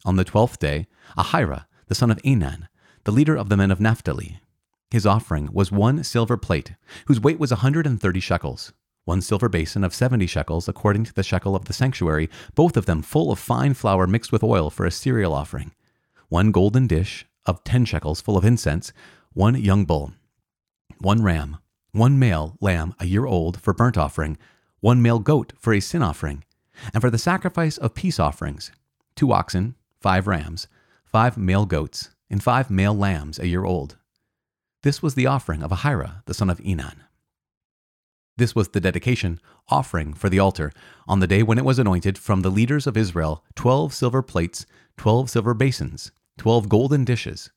On 0.05 0.17
the 0.17 0.25
twelfth 0.25 0.59
day, 0.59 0.89
Ahira, 1.17 1.67
the 1.87 1.95
son 1.95 2.11
of 2.11 2.21
Enan, 2.23 2.69
the 3.05 3.13
leader 3.13 3.37
of 3.37 3.49
the 3.49 3.57
men 3.57 3.71
of 3.71 3.81
Naphtali, 3.81 4.41
his 4.93 5.07
offering 5.07 5.49
was 5.53 5.73
one 5.73 6.05
silver 6.05 6.37
plate, 6.37 6.75
whose 7.07 7.19
weight 7.19 7.41
was 7.41 7.51
a 7.51 7.57
130 7.57 8.21
shekels, 8.21 8.75
one 9.07 9.23
silver 9.23 9.49
basin 9.49 9.85
of 9.85 9.95
70 9.95 10.27
shekels 10.27 10.69
according 10.69 11.05
to 11.05 11.15
the 11.15 11.23
shekel 11.23 11.57
of 11.57 11.65
the 11.65 11.73
sanctuary, 11.73 12.29
both 12.55 12.77
of 12.77 12.85
them 12.85 13.01
full 13.01 13.33
of 13.33 13.39
fine 13.39 13.73
flour 13.73 14.07
mixed 14.07 14.33
with 14.33 14.45
oil 14.45 14.69
for 14.69 14.85
a 14.85 14.91
cereal 14.91 15.33
offering, 15.33 15.73
one 16.29 16.53
golden 16.53 16.87
dish 16.87 17.25
of 17.47 17.65
10 17.65 17.87
shekels 17.87 18.21
full 18.21 18.37
of 18.37 18.45
incense, 18.45 18.93
one 19.33 19.55
young 19.55 19.87
bull, 19.87 20.13
one 20.99 21.23
ram, 21.23 21.57
one 21.93 22.19
male 22.19 22.59
lamb 22.61 22.95
a 23.01 23.07
year 23.07 23.25
old 23.25 23.59
for 23.63 23.73
burnt 23.73 23.97
offering, 23.97 24.37
one 24.81 25.01
male 25.01 25.21
goat 25.21 25.55
for 25.59 25.73
a 25.73 25.81
sin 25.81 26.03
offering, 26.03 26.45
and 26.93 27.01
for 27.01 27.09
the 27.09 27.17
sacrifice 27.17 27.79
of 27.79 27.95
peace 27.95 28.21
offerings, 28.21 28.71
two 29.17 29.33
oxen, 29.33 29.75
five 30.03 30.27
rams, 30.27 30.69
five 31.03 31.39
male 31.39 31.65
goats, 31.65 32.11
and 32.29 32.43
five 32.43 32.71
male 32.71 32.95
lambs 32.95 33.39
a 33.39 33.47
year 33.47 33.65
old. 33.65 33.97
This 34.83 35.01
was 35.01 35.15
the 35.15 35.27
offering 35.27 35.63
of 35.63 35.71
Ahira, 35.71 36.25
the 36.27 36.35
son 36.35 36.51
of 36.51 36.59
Enan. 36.59 36.97
This 38.37 38.55
was 38.55 38.71
the 38.71 38.81
dedication 38.81 39.41
offering 39.69 40.13
for 40.13 40.29
the 40.29 40.41
altar 40.41 40.73
on 41.07 41.21
the 41.21 41.29
day 41.29 41.45
when 41.45 41.59
it 41.59 41.65
was 41.65 41.79
anointed 41.79 42.19
from 42.19 42.43
the 42.43 42.51
leaders 42.51 42.89
of 42.89 42.97
Israel 42.97 43.45
12 43.55 43.95
silver 43.95 44.23
plates, 44.23 44.67
12 44.97 45.31
silver 45.31 45.55
basins, 45.55 46.11
12 46.39 46.69
golden 46.69 47.05
dishes, 47.05 47.51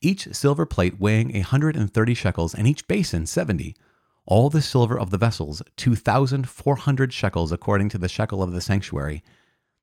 each 0.00 0.32
silver 0.32 0.64
plate 0.64 0.98
weighing 0.98 1.36
a 1.36 1.40
130 1.40 2.14
shekels 2.14 2.54
and 2.54 2.66
each 2.66 2.88
basin 2.88 3.26
70. 3.26 3.76
All 4.24 4.48
the 4.48 4.62
silver 4.62 4.98
of 4.98 5.10
the 5.10 5.18
vessels 5.18 5.60
2,400 5.76 7.12
shekels 7.12 7.52
according 7.52 7.90
to 7.90 7.98
the 7.98 8.08
shekel 8.08 8.42
of 8.42 8.52
the 8.52 8.60
sanctuary. 8.62 9.22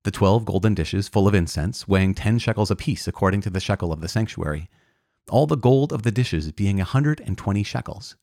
The 0.04 0.12
12 0.12 0.46
golden 0.46 0.74
dishes 0.74 1.08
full 1.08 1.28
of 1.28 1.36
incense 1.36 1.88
weighing 1.88 2.16
10 2.16 2.40
shekels 2.40 2.72
apiece 2.72 3.08
according 3.08 3.42
to 3.42 3.52
the 3.52 3.60
shekel 3.60 3.92
of 3.92 4.02
the 4.02 4.08
sanctuary. 4.08 4.70
All 5.30 5.46
the 5.46 5.58
gold 5.58 5.92
of 5.92 6.04
the 6.04 6.12
dishes 6.12 6.52
being 6.52 6.80
a 6.80 6.84
120 6.84 7.64
shekels 7.64 8.16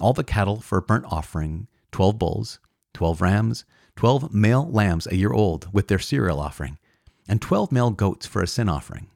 all 0.00 0.12
the 0.12 0.24
cattle 0.24 0.60
for 0.60 0.78
a 0.78 0.82
burnt 0.82 1.04
offering, 1.06 1.68
12 1.92 2.18
bulls, 2.18 2.58
12 2.94 3.20
rams, 3.20 3.64
12 3.96 4.34
male 4.34 4.68
lambs 4.68 5.06
a 5.06 5.16
year 5.16 5.32
old 5.32 5.72
with 5.72 5.88
their 5.88 5.98
cereal 5.98 6.40
offering, 6.40 6.78
and 7.28 7.40
12 7.40 7.70
male 7.70 7.90
goats 7.90 8.26
for 8.26 8.42
a 8.42 8.46
sin 8.46 8.68
offering. 8.68 9.08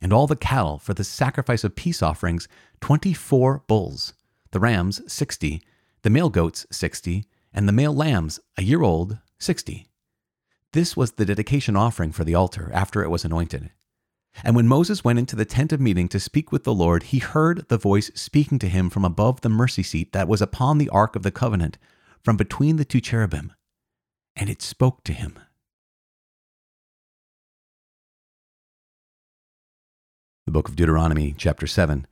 And 0.00 0.12
all 0.12 0.26
the 0.26 0.36
cattle 0.36 0.78
for 0.78 0.94
the 0.94 1.04
sacrifice 1.04 1.64
of 1.64 1.76
peace 1.76 2.02
offerings, 2.02 2.48
24 2.80 3.64
bulls, 3.66 4.14
the 4.52 4.60
rams, 4.60 5.00
60, 5.12 5.62
the 6.02 6.10
male 6.10 6.30
goats, 6.30 6.66
60, 6.70 7.26
and 7.52 7.68
the 7.68 7.72
male 7.72 7.94
lambs 7.94 8.40
a 8.56 8.62
year 8.62 8.82
old, 8.82 9.18
60. 9.38 9.88
This 10.72 10.96
was 10.96 11.12
the 11.12 11.24
dedication 11.24 11.76
offering 11.76 12.12
for 12.12 12.24
the 12.24 12.34
altar 12.34 12.70
after 12.72 13.02
it 13.02 13.10
was 13.10 13.24
anointed. 13.24 13.70
And 14.44 14.54
when 14.54 14.68
Moses 14.68 15.02
went 15.02 15.18
into 15.18 15.36
the 15.36 15.44
tent 15.44 15.72
of 15.72 15.80
meeting 15.80 16.08
to 16.08 16.20
speak 16.20 16.52
with 16.52 16.64
the 16.64 16.74
Lord, 16.74 17.04
he 17.04 17.18
heard 17.18 17.68
the 17.68 17.78
voice 17.78 18.10
speaking 18.14 18.58
to 18.60 18.68
him 18.68 18.88
from 18.88 19.04
above 19.04 19.40
the 19.40 19.48
mercy 19.48 19.82
seat 19.82 20.12
that 20.12 20.28
was 20.28 20.40
upon 20.40 20.78
the 20.78 20.88
ark 20.90 21.16
of 21.16 21.22
the 21.22 21.30
covenant, 21.30 21.78
from 22.22 22.36
between 22.36 22.76
the 22.76 22.84
two 22.84 23.00
cherubim. 23.00 23.52
And 24.36 24.48
it 24.48 24.62
spoke 24.62 25.02
to 25.04 25.12
him. 25.12 25.38
The 30.46 30.52
book 30.52 30.68
of 30.68 30.76
Deuteronomy, 30.76 31.34
chapter 31.36 31.66
7 31.66 32.06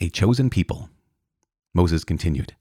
A 0.00 0.08
chosen 0.10 0.50
people. 0.50 0.90
Moses 1.72 2.04
continued 2.04 2.56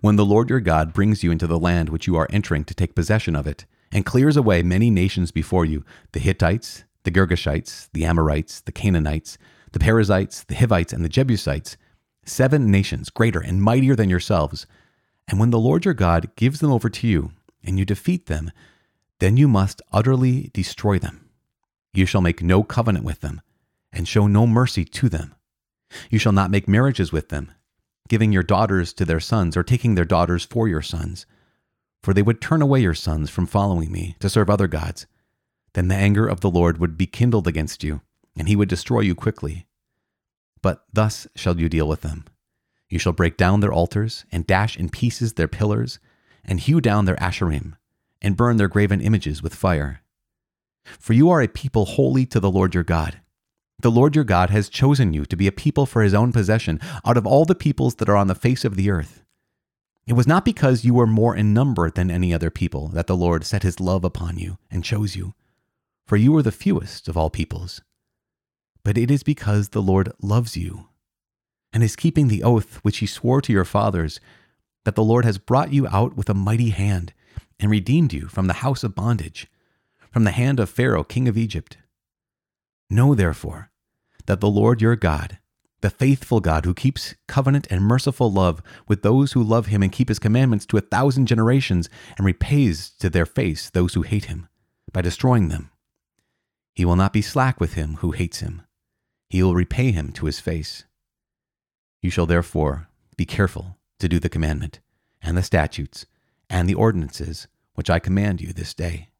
When 0.00 0.16
the 0.16 0.24
Lord 0.24 0.50
your 0.50 0.60
God 0.60 0.92
brings 0.92 1.22
you 1.22 1.30
into 1.30 1.46
the 1.46 1.58
land 1.58 1.90
which 1.90 2.06
you 2.06 2.16
are 2.16 2.26
entering 2.30 2.64
to 2.64 2.74
take 2.74 2.94
possession 2.94 3.36
of 3.36 3.46
it, 3.46 3.66
and 3.92 4.06
clears 4.06 4.36
away 4.36 4.62
many 4.62 4.90
nations 4.90 5.30
before 5.30 5.64
you 5.64 5.84
the 6.12 6.20
Hittites, 6.20 6.84
the 7.04 7.10
Girgashites, 7.10 7.88
the 7.92 8.04
Amorites, 8.04 8.60
the 8.60 8.72
Canaanites, 8.72 9.38
the 9.72 9.78
Perizzites, 9.78 10.44
the 10.44 10.54
Hivites, 10.54 10.92
and 10.92 11.04
the 11.04 11.08
Jebusites, 11.08 11.76
seven 12.24 12.70
nations 12.70 13.10
greater 13.10 13.40
and 13.40 13.62
mightier 13.62 13.96
than 13.96 14.10
yourselves. 14.10 14.66
And 15.28 15.38
when 15.38 15.50
the 15.50 15.58
Lord 15.58 15.84
your 15.84 15.94
God 15.94 16.34
gives 16.36 16.60
them 16.60 16.72
over 16.72 16.90
to 16.90 17.06
you, 17.06 17.32
and 17.62 17.78
you 17.78 17.84
defeat 17.84 18.26
them, 18.26 18.50
then 19.18 19.36
you 19.36 19.46
must 19.48 19.82
utterly 19.92 20.50
destroy 20.52 20.98
them. 20.98 21.28
You 21.92 22.06
shall 22.06 22.20
make 22.20 22.42
no 22.42 22.62
covenant 22.62 23.04
with 23.04 23.20
them, 23.20 23.40
and 23.92 24.08
show 24.08 24.26
no 24.26 24.46
mercy 24.46 24.84
to 24.84 25.08
them. 25.08 25.34
You 26.08 26.18
shall 26.18 26.32
not 26.32 26.50
make 26.50 26.68
marriages 26.68 27.12
with 27.12 27.28
them, 27.28 27.52
giving 28.08 28.32
your 28.32 28.42
daughters 28.42 28.92
to 28.94 29.04
their 29.04 29.20
sons, 29.20 29.56
or 29.56 29.62
taking 29.62 29.94
their 29.94 30.04
daughters 30.04 30.44
for 30.44 30.68
your 30.68 30.82
sons. 30.82 31.26
For 32.02 32.14
they 32.14 32.22
would 32.22 32.40
turn 32.40 32.62
away 32.62 32.80
your 32.80 32.94
sons 32.94 33.28
from 33.28 33.46
following 33.46 33.92
me 33.92 34.16
to 34.20 34.30
serve 34.30 34.48
other 34.48 34.68
gods 34.68 35.06
then 35.74 35.88
the 35.88 35.94
anger 35.94 36.26
of 36.26 36.40
the 36.40 36.50
Lord 36.50 36.78
would 36.78 36.96
be 36.96 37.06
kindled 37.06 37.46
against 37.46 37.84
you, 37.84 38.00
and 38.36 38.48
he 38.48 38.56
would 38.56 38.68
destroy 38.68 39.00
you 39.00 39.14
quickly. 39.14 39.66
But 40.62 40.84
thus 40.92 41.26
shall 41.34 41.58
you 41.58 41.68
deal 41.68 41.88
with 41.88 42.02
them. 42.02 42.24
You 42.88 42.98
shall 42.98 43.12
break 43.12 43.36
down 43.36 43.60
their 43.60 43.72
altars, 43.72 44.24
and 44.32 44.46
dash 44.46 44.76
in 44.76 44.88
pieces 44.88 45.34
their 45.34 45.48
pillars, 45.48 46.00
and 46.44 46.58
hew 46.58 46.80
down 46.80 47.04
their 47.04 47.16
asherim, 47.16 47.76
and 48.20 48.36
burn 48.36 48.56
their 48.56 48.68
graven 48.68 49.00
images 49.00 49.42
with 49.42 49.54
fire. 49.54 50.02
For 50.98 51.12
you 51.12 51.30
are 51.30 51.40
a 51.40 51.48
people 51.48 51.84
holy 51.84 52.26
to 52.26 52.40
the 52.40 52.50
Lord 52.50 52.74
your 52.74 52.84
God. 52.84 53.20
The 53.80 53.90
Lord 53.90 54.14
your 54.14 54.24
God 54.24 54.50
has 54.50 54.68
chosen 54.68 55.12
you 55.12 55.24
to 55.24 55.36
be 55.36 55.46
a 55.46 55.52
people 55.52 55.86
for 55.86 56.02
his 56.02 56.12
own 56.12 56.32
possession 56.32 56.80
out 57.04 57.16
of 57.16 57.26
all 57.26 57.44
the 57.44 57.54
peoples 57.54 57.94
that 57.96 58.08
are 58.08 58.16
on 58.16 58.26
the 58.26 58.34
face 58.34 58.64
of 58.64 58.76
the 58.76 58.90
earth. 58.90 59.22
It 60.06 60.14
was 60.14 60.26
not 60.26 60.44
because 60.44 60.84
you 60.84 60.94
were 60.94 61.06
more 61.06 61.36
in 61.36 61.54
number 61.54 61.90
than 61.90 62.10
any 62.10 62.34
other 62.34 62.50
people 62.50 62.88
that 62.88 63.06
the 63.06 63.16
Lord 63.16 63.44
set 63.44 63.62
his 63.62 63.78
love 63.78 64.04
upon 64.04 64.38
you 64.38 64.58
and 64.70 64.82
chose 64.84 65.14
you 65.14 65.34
for 66.10 66.16
you 66.16 66.36
are 66.36 66.42
the 66.42 66.50
fewest 66.50 67.06
of 67.06 67.16
all 67.16 67.30
peoples. 67.30 67.82
But 68.82 68.98
it 68.98 69.12
is 69.12 69.22
because 69.22 69.68
the 69.68 69.80
Lord 69.80 70.12
loves 70.20 70.56
you 70.56 70.88
and 71.72 71.84
is 71.84 71.94
keeping 71.94 72.26
the 72.26 72.42
oath 72.42 72.80
which 72.82 72.98
he 72.98 73.06
swore 73.06 73.40
to 73.40 73.52
your 73.52 73.64
fathers 73.64 74.18
that 74.84 74.96
the 74.96 75.04
Lord 75.04 75.24
has 75.24 75.38
brought 75.38 75.72
you 75.72 75.86
out 75.86 76.16
with 76.16 76.28
a 76.28 76.34
mighty 76.34 76.70
hand 76.70 77.12
and 77.60 77.70
redeemed 77.70 78.12
you 78.12 78.26
from 78.26 78.48
the 78.48 78.54
house 78.54 78.82
of 78.82 78.96
bondage, 78.96 79.46
from 80.10 80.24
the 80.24 80.32
hand 80.32 80.58
of 80.58 80.68
Pharaoh, 80.68 81.04
king 81.04 81.28
of 81.28 81.38
Egypt. 81.38 81.78
Know 82.90 83.14
therefore 83.14 83.70
that 84.26 84.40
the 84.40 84.50
Lord 84.50 84.82
your 84.82 84.96
God, 84.96 85.38
the 85.80 85.90
faithful 85.90 86.40
God 86.40 86.64
who 86.64 86.74
keeps 86.74 87.14
covenant 87.28 87.68
and 87.70 87.82
merciful 87.82 88.32
love 88.32 88.64
with 88.88 89.02
those 89.02 89.30
who 89.30 89.44
love 89.44 89.66
him 89.66 89.80
and 89.80 89.92
keep 89.92 90.08
his 90.08 90.18
commandments 90.18 90.66
to 90.66 90.76
a 90.76 90.80
thousand 90.80 91.26
generations, 91.26 91.88
and 92.16 92.26
repays 92.26 92.90
to 92.98 93.08
their 93.08 93.26
face 93.26 93.70
those 93.70 93.94
who 93.94 94.02
hate 94.02 94.24
him 94.24 94.48
by 94.92 95.02
destroying 95.02 95.46
them. 95.46 95.70
He 96.80 96.86
will 96.86 96.96
not 96.96 97.12
be 97.12 97.20
slack 97.20 97.60
with 97.60 97.74
him 97.74 97.96
who 97.96 98.12
hates 98.12 98.40
him. 98.40 98.62
He 99.28 99.42
will 99.42 99.54
repay 99.54 99.92
him 99.92 100.12
to 100.12 100.24
his 100.24 100.40
face. 100.40 100.84
You 102.00 102.08
shall 102.08 102.24
therefore 102.24 102.88
be 103.18 103.26
careful 103.26 103.76
to 103.98 104.08
do 104.08 104.18
the 104.18 104.30
commandment, 104.30 104.80
and 105.20 105.36
the 105.36 105.42
statutes, 105.42 106.06
and 106.48 106.66
the 106.66 106.74
ordinances 106.74 107.48
which 107.74 107.90
I 107.90 107.98
command 107.98 108.40
you 108.40 108.54
this 108.54 108.72
day. 108.72 109.10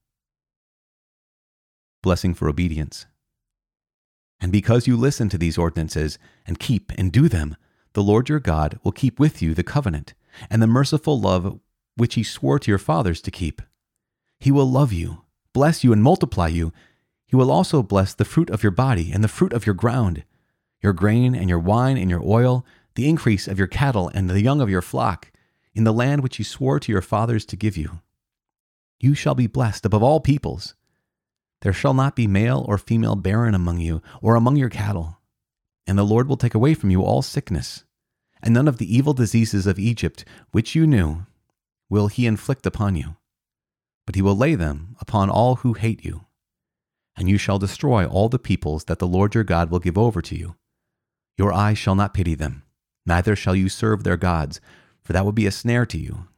Blessing 2.02 2.32
for 2.32 2.48
obedience. 2.48 3.04
And 4.40 4.50
because 4.50 4.86
you 4.86 4.96
listen 4.96 5.28
to 5.28 5.36
these 5.36 5.58
ordinances, 5.58 6.18
and 6.46 6.58
keep 6.58 6.92
and 6.96 7.12
do 7.12 7.28
them, 7.28 7.58
the 7.92 8.02
Lord 8.02 8.30
your 8.30 8.40
God 8.40 8.80
will 8.82 8.90
keep 8.90 9.20
with 9.20 9.42
you 9.42 9.52
the 9.52 9.62
covenant, 9.62 10.14
and 10.48 10.62
the 10.62 10.66
merciful 10.66 11.20
love 11.20 11.60
which 11.94 12.14
he 12.14 12.22
swore 12.22 12.58
to 12.58 12.70
your 12.70 12.78
fathers 12.78 13.20
to 13.20 13.30
keep. 13.30 13.60
He 14.38 14.50
will 14.50 14.64
love 14.64 14.94
you, 14.94 15.24
bless 15.52 15.84
you, 15.84 15.92
and 15.92 16.02
multiply 16.02 16.48
you 16.48 16.72
he 17.30 17.36
will 17.36 17.52
also 17.52 17.80
bless 17.80 18.12
the 18.12 18.24
fruit 18.24 18.50
of 18.50 18.64
your 18.64 18.72
body 18.72 19.12
and 19.12 19.22
the 19.22 19.28
fruit 19.28 19.52
of 19.52 19.64
your 19.64 19.74
ground, 19.76 20.24
your 20.82 20.92
grain 20.92 21.32
and 21.32 21.48
your 21.48 21.60
wine 21.60 21.96
and 21.96 22.10
your 22.10 22.22
oil, 22.24 22.66
the 22.96 23.08
increase 23.08 23.46
of 23.46 23.56
your 23.56 23.68
cattle 23.68 24.10
and 24.12 24.28
the 24.28 24.42
young 24.42 24.60
of 24.60 24.68
your 24.68 24.82
flock, 24.82 25.30
in 25.72 25.84
the 25.84 25.92
land 25.92 26.24
which 26.24 26.38
he 26.38 26.42
swore 26.42 26.80
to 26.80 26.90
your 26.90 27.00
fathers 27.00 27.46
to 27.46 27.54
give 27.54 27.76
you. 27.76 28.00
You 28.98 29.14
shall 29.14 29.36
be 29.36 29.46
blessed 29.46 29.86
above 29.86 30.02
all 30.02 30.18
peoples. 30.18 30.74
There 31.62 31.72
shall 31.72 31.94
not 31.94 32.16
be 32.16 32.26
male 32.26 32.64
or 32.66 32.78
female 32.78 33.14
barren 33.14 33.54
among 33.54 33.78
you 33.78 34.02
or 34.20 34.34
among 34.34 34.56
your 34.56 34.68
cattle. 34.68 35.18
And 35.86 35.96
the 35.96 36.02
Lord 36.02 36.26
will 36.26 36.36
take 36.36 36.56
away 36.56 36.74
from 36.74 36.90
you 36.90 37.04
all 37.04 37.22
sickness, 37.22 37.84
and 38.42 38.52
none 38.52 38.66
of 38.66 38.78
the 38.78 38.92
evil 38.92 39.14
diseases 39.14 39.68
of 39.68 39.78
Egypt, 39.78 40.24
which 40.50 40.74
you 40.74 40.84
knew, 40.84 41.26
will 41.88 42.08
he 42.08 42.26
inflict 42.26 42.66
upon 42.66 42.96
you. 42.96 43.14
But 44.04 44.16
he 44.16 44.22
will 44.22 44.36
lay 44.36 44.56
them 44.56 44.96
upon 45.00 45.30
all 45.30 45.56
who 45.56 45.74
hate 45.74 46.04
you 46.04 46.26
and 47.16 47.28
you 47.28 47.38
shall 47.38 47.58
destroy 47.58 48.06
all 48.06 48.28
the 48.28 48.38
peoples 48.38 48.84
that 48.84 48.98
the 48.98 49.06
Lord 49.06 49.34
your 49.34 49.44
God 49.44 49.70
will 49.70 49.78
give 49.78 49.98
over 49.98 50.22
to 50.22 50.36
you. 50.36 50.56
Your 51.36 51.52
eyes 51.52 51.78
shall 51.78 51.94
not 51.94 52.14
pity 52.14 52.34
them, 52.34 52.64
neither 53.06 53.34
shall 53.34 53.54
you 53.54 53.68
serve 53.68 54.04
their 54.04 54.16
gods, 54.16 54.60
for 55.02 55.12
that 55.12 55.24
would 55.24 55.34
be 55.34 55.46
a 55.46 55.52
snare 55.52 55.86
to 55.86 55.98
you. 55.98 56.28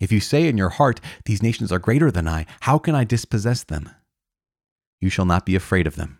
If 0.00 0.10
you 0.10 0.20
say 0.20 0.48
in 0.48 0.56
your 0.56 0.70
heart, 0.70 1.00
These 1.26 1.42
nations 1.42 1.70
are 1.70 1.78
greater 1.78 2.10
than 2.10 2.26
I, 2.26 2.46
how 2.60 2.78
can 2.78 2.94
I 2.94 3.04
dispossess 3.04 3.62
them? 3.62 3.90
You 5.00 5.10
shall 5.10 5.26
not 5.26 5.46
be 5.46 5.54
afraid 5.54 5.86
of 5.86 5.96
them. 5.96 6.18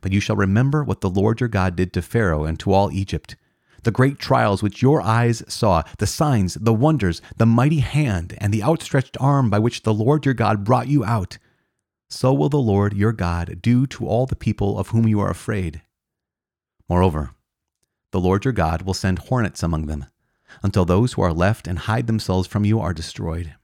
But 0.00 0.12
you 0.12 0.20
shall 0.20 0.36
remember 0.36 0.82
what 0.82 1.00
the 1.00 1.10
Lord 1.10 1.40
your 1.40 1.48
God 1.48 1.76
did 1.76 1.92
to 1.92 2.02
Pharaoh 2.02 2.44
and 2.44 2.58
to 2.60 2.72
all 2.72 2.90
Egypt, 2.90 3.36
the 3.84 3.90
great 3.90 4.18
trials 4.18 4.62
which 4.62 4.82
your 4.82 5.02
eyes 5.02 5.42
saw, 5.46 5.82
the 5.98 6.06
signs, 6.06 6.54
the 6.54 6.72
wonders, 6.72 7.20
the 7.36 7.46
mighty 7.46 7.80
hand, 7.80 8.34
and 8.38 8.52
the 8.52 8.62
outstretched 8.62 9.16
arm 9.20 9.50
by 9.50 9.58
which 9.58 9.82
the 9.82 9.94
Lord 9.94 10.24
your 10.24 10.34
God 10.34 10.64
brought 10.64 10.88
you 10.88 11.04
out 11.04 11.38
so 12.14 12.32
will 12.32 12.48
the 12.48 12.56
Lord 12.58 12.94
your 12.94 13.12
God 13.12 13.58
do 13.60 13.88
to 13.88 14.06
all 14.06 14.24
the 14.24 14.36
people 14.36 14.78
of 14.78 14.88
whom 14.88 15.08
you 15.08 15.18
are 15.18 15.30
afraid. 15.30 15.82
Moreover, 16.88 17.32
the 18.12 18.20
Lord 18.20 18.44
your 18.44 18.52
God 18.52 18.82
will 18.82 18.94
send 18.94 19.18
hornets 19.18 19.64
among 19.64 19.86
them, 19.86 20.06
until 20.62 20.84
those 20.84 21.14
who 21.14 21.22
are 21.22 21.32
left 21.32 21.66
and 21.66 21.80
hide 21.80 22.06
themselves 22.06 22.46
from 22.46 22.64
you 22.64 22.78
are 22.78 22.94
destroyed. 22.94 23.56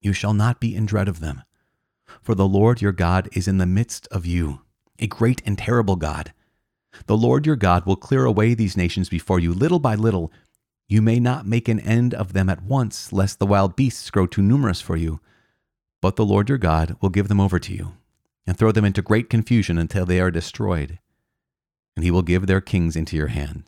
You 0.00 0.14
shall 0.14 0.32
not 0.32 0.58
be 0.58 0.74
in 0.74 0.86
dread 0.86 1.06
of 1.06 1.20
them, 1.20 1.42
for 2.22 2.34
the 2.34 2.48
Lord 2.48 2.80
your 2.80 2.92
God 2.92 3.28
is 3.32 3.46
in 3.46 3.58
the 3.58 3.66
midst 3.66 4.08
of 4.10 4.24
you, 4.24 4.62
a 4.98 5.06
great 5.06 5.42
and 5.44 5.58
terrible 5.58 5.96
God. 5.96 6.32
The 7.06 7.16
Lord 7.16 7.44
your 7.44 7.56
God 7.56 7.84
will 7.84 7.96
clear 7.96 8.24
away 8.24 8.54
these 8.54 8.76
nations 8.76 9.10
before 9.10 9.38
you 9.38 9.52
little 9.52 9.80
by 9.80 9.96
little. 9.96 10.32
You 10.88 11.02
may 11.02 11.20
not 11.20 11.46
make 11.46 11.68
an 11.68 11.80
end 11.80 12.14
of 12.14 12.32
them 12.32 12.48
at 12.48 12.62
once, 12.62 13.12
lest 13.12 13.38
the 13.38 13.46
wild 13.46 13.76
beasts 13.76 14.10
grow 14.10 14.26
too 14.26 14.40
numerous 14.40 14.80
for 14.80 14.96
you 14.96 15.20
but 16.00 16.16
the 16.16 16.24
Lord 16.24 16.48
your 16.48 16.58
God 16.58 16.96
will 17.00 17.08
give 17.08 17.28
them 17.28 17.40
over 17.40 17.58
to 17.58 17.74
you, 17.74 17.94
and 18.46 18.56
throw 18.56 18.72
them 18.72 18.84
into 18.84 19.02
great 19.02 19.28
confusion 19.28 19.78
until 19.78 20.06
they 20.06 20.20
are 20.20 20.30
destroyed. 20.30 20.98
And 21.96 22.04
he 22.04 22.10
will 22.10 22.22
give 22.22 22.46
their 22.46 22.60
kings 22.60 22.96
into 22.96 23.16
your 23.16 23.28
hand, 23.28 23.64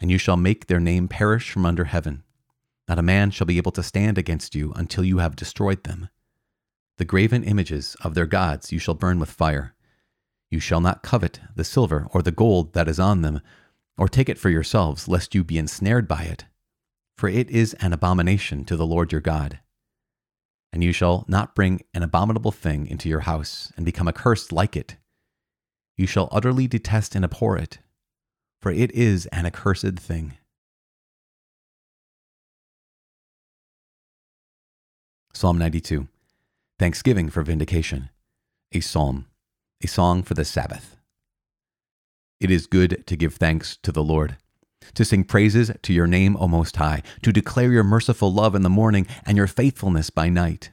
and 0.00 0.10
you 0.10 0.18
shall 0.18 0.36
make 0.36 0.66
their 0.66 0.80
name 0.80 1.08
perish 1.08 1.50
from 1.50 1.66
under 1.66 1.84
heaven. 1.84 2.22
Not 2.88 2.98
a 2.98 3.02
man 3.02 3.30
shall 3.30 3.46
be 3.46 3.58
able 3.58 3.72
to 3.72 3.82
stand 3.82 4.18
against 4.18 4.54
you 4.54 4.72
until 4.74 5.04
you 5.04 5.18
have 5.18 5.36
destroyed 5.36 5.84
them. 5.84 6.08
The 6.96 7.04
graven 7.04 7.44
images 7.44 7.96
of 8.02 8.14
their 8.14 8.26
gods 8.26 8.72
you 8.72 8.78
shall 8.78 8.94
burn 8.94 9.18
with 9.18 9.30
fire. 9.30 9.74
You 10.50 10.60
shall 10.60 10.80
not 10.80 11.02
covet 11.02 11.40
the 11.54 11.64
silver 11.64 12.08
or 12.12 12.22
the 12.22 12.32
gold 12.32 12.72
that 12.72 12.88
is 12.88 12.98
on 12.98 13.22
them, 13.22 13.40
or 13.96 14.08
take 14.08 14.28
it 14.28 14.38
for 14.38 14.50
yourselves, 14.50 15.06
lest 15.06 15.34
you 15.34 15.44
be 15.44 15.58
ensnared 15.58 16.08
by 16.08 16.24
it. 16.24 16.46
For 17.16 17.28
it 17.28 17.50
is 17.50 17.74
an 17.74 17.92
abomination 17.92 18.64
to 18.64 18.76
the 18.76 18.86
Lord 18.86 19.12
your 19.12 19.20
God. 19.20 19.60
And 20.72 20.84
you 20.84 20.92
shall 20.92 21.24
not 21.28 21.54
bring 21.54 21.82
an 21.94 22.02
abominable 22.02 22.52
thing 22.52 22.86
into 22.86 23.08
your 23.08 23.20
house, 23.20 23.72
and 23.76 23.84
become 23.84 24.08
accursed 24.08 24.52
like 24.52 24.76
it. 24.76 24.96
You 25.96 26.06
shall 26.06 26.28
utterly 26.30 26.66
detest 26.66 27.14
and 27.14 27.24
abhor 27.24 27.56
it, 27.58 27.78
for 28.60 28.70
it 28.70 28.92
is 28.92 29.26
an 29.26 29.46
accursed 29.46 29.98
thing. 29.98 30.34
Psalm 35.32 35.58
92 35.58 36.08
Thanksgiving 36.78 37.30
for 37.30 37.42
Vindication, 37.42 38.10
a 38.72 38.80
psalm, 38.80 39.26
a 39.82 39.86
song 39.86 40.22
for 40.22 40.34
the 40.34 40.44
Sabbath. 40.44 40.96
It 42.40 42.50
is 42.50 42.66
good 42.66 43.06
to 43.06 43.16
give 43.16 43.34
thanks 43.34 43.76
to 43.82 43.92
the 43.92 44.02
Lord, 44.02 44.38
to 44.94 45.04
sing 45.04 45.24
praises 45.24 45.70
to 45.82 45.92
your 45.92 46.06
name, 46.06 46.36
O 46.38 46.48
Most 46.48 46.76
High, 46.76 47.02
to 47.22 47.32
declare 47.32 47.72
your 47.72 47.84
merciful 47.84 48.32
love 48.32 48.54
in 48.54 48.62
the 48.62 48.68
morning 48.68 49.06
and 49.24 49.36
your 49.36 49.46
faithfulness 49.46 50.10
by 50.10 50.28
night, 50.28 50.70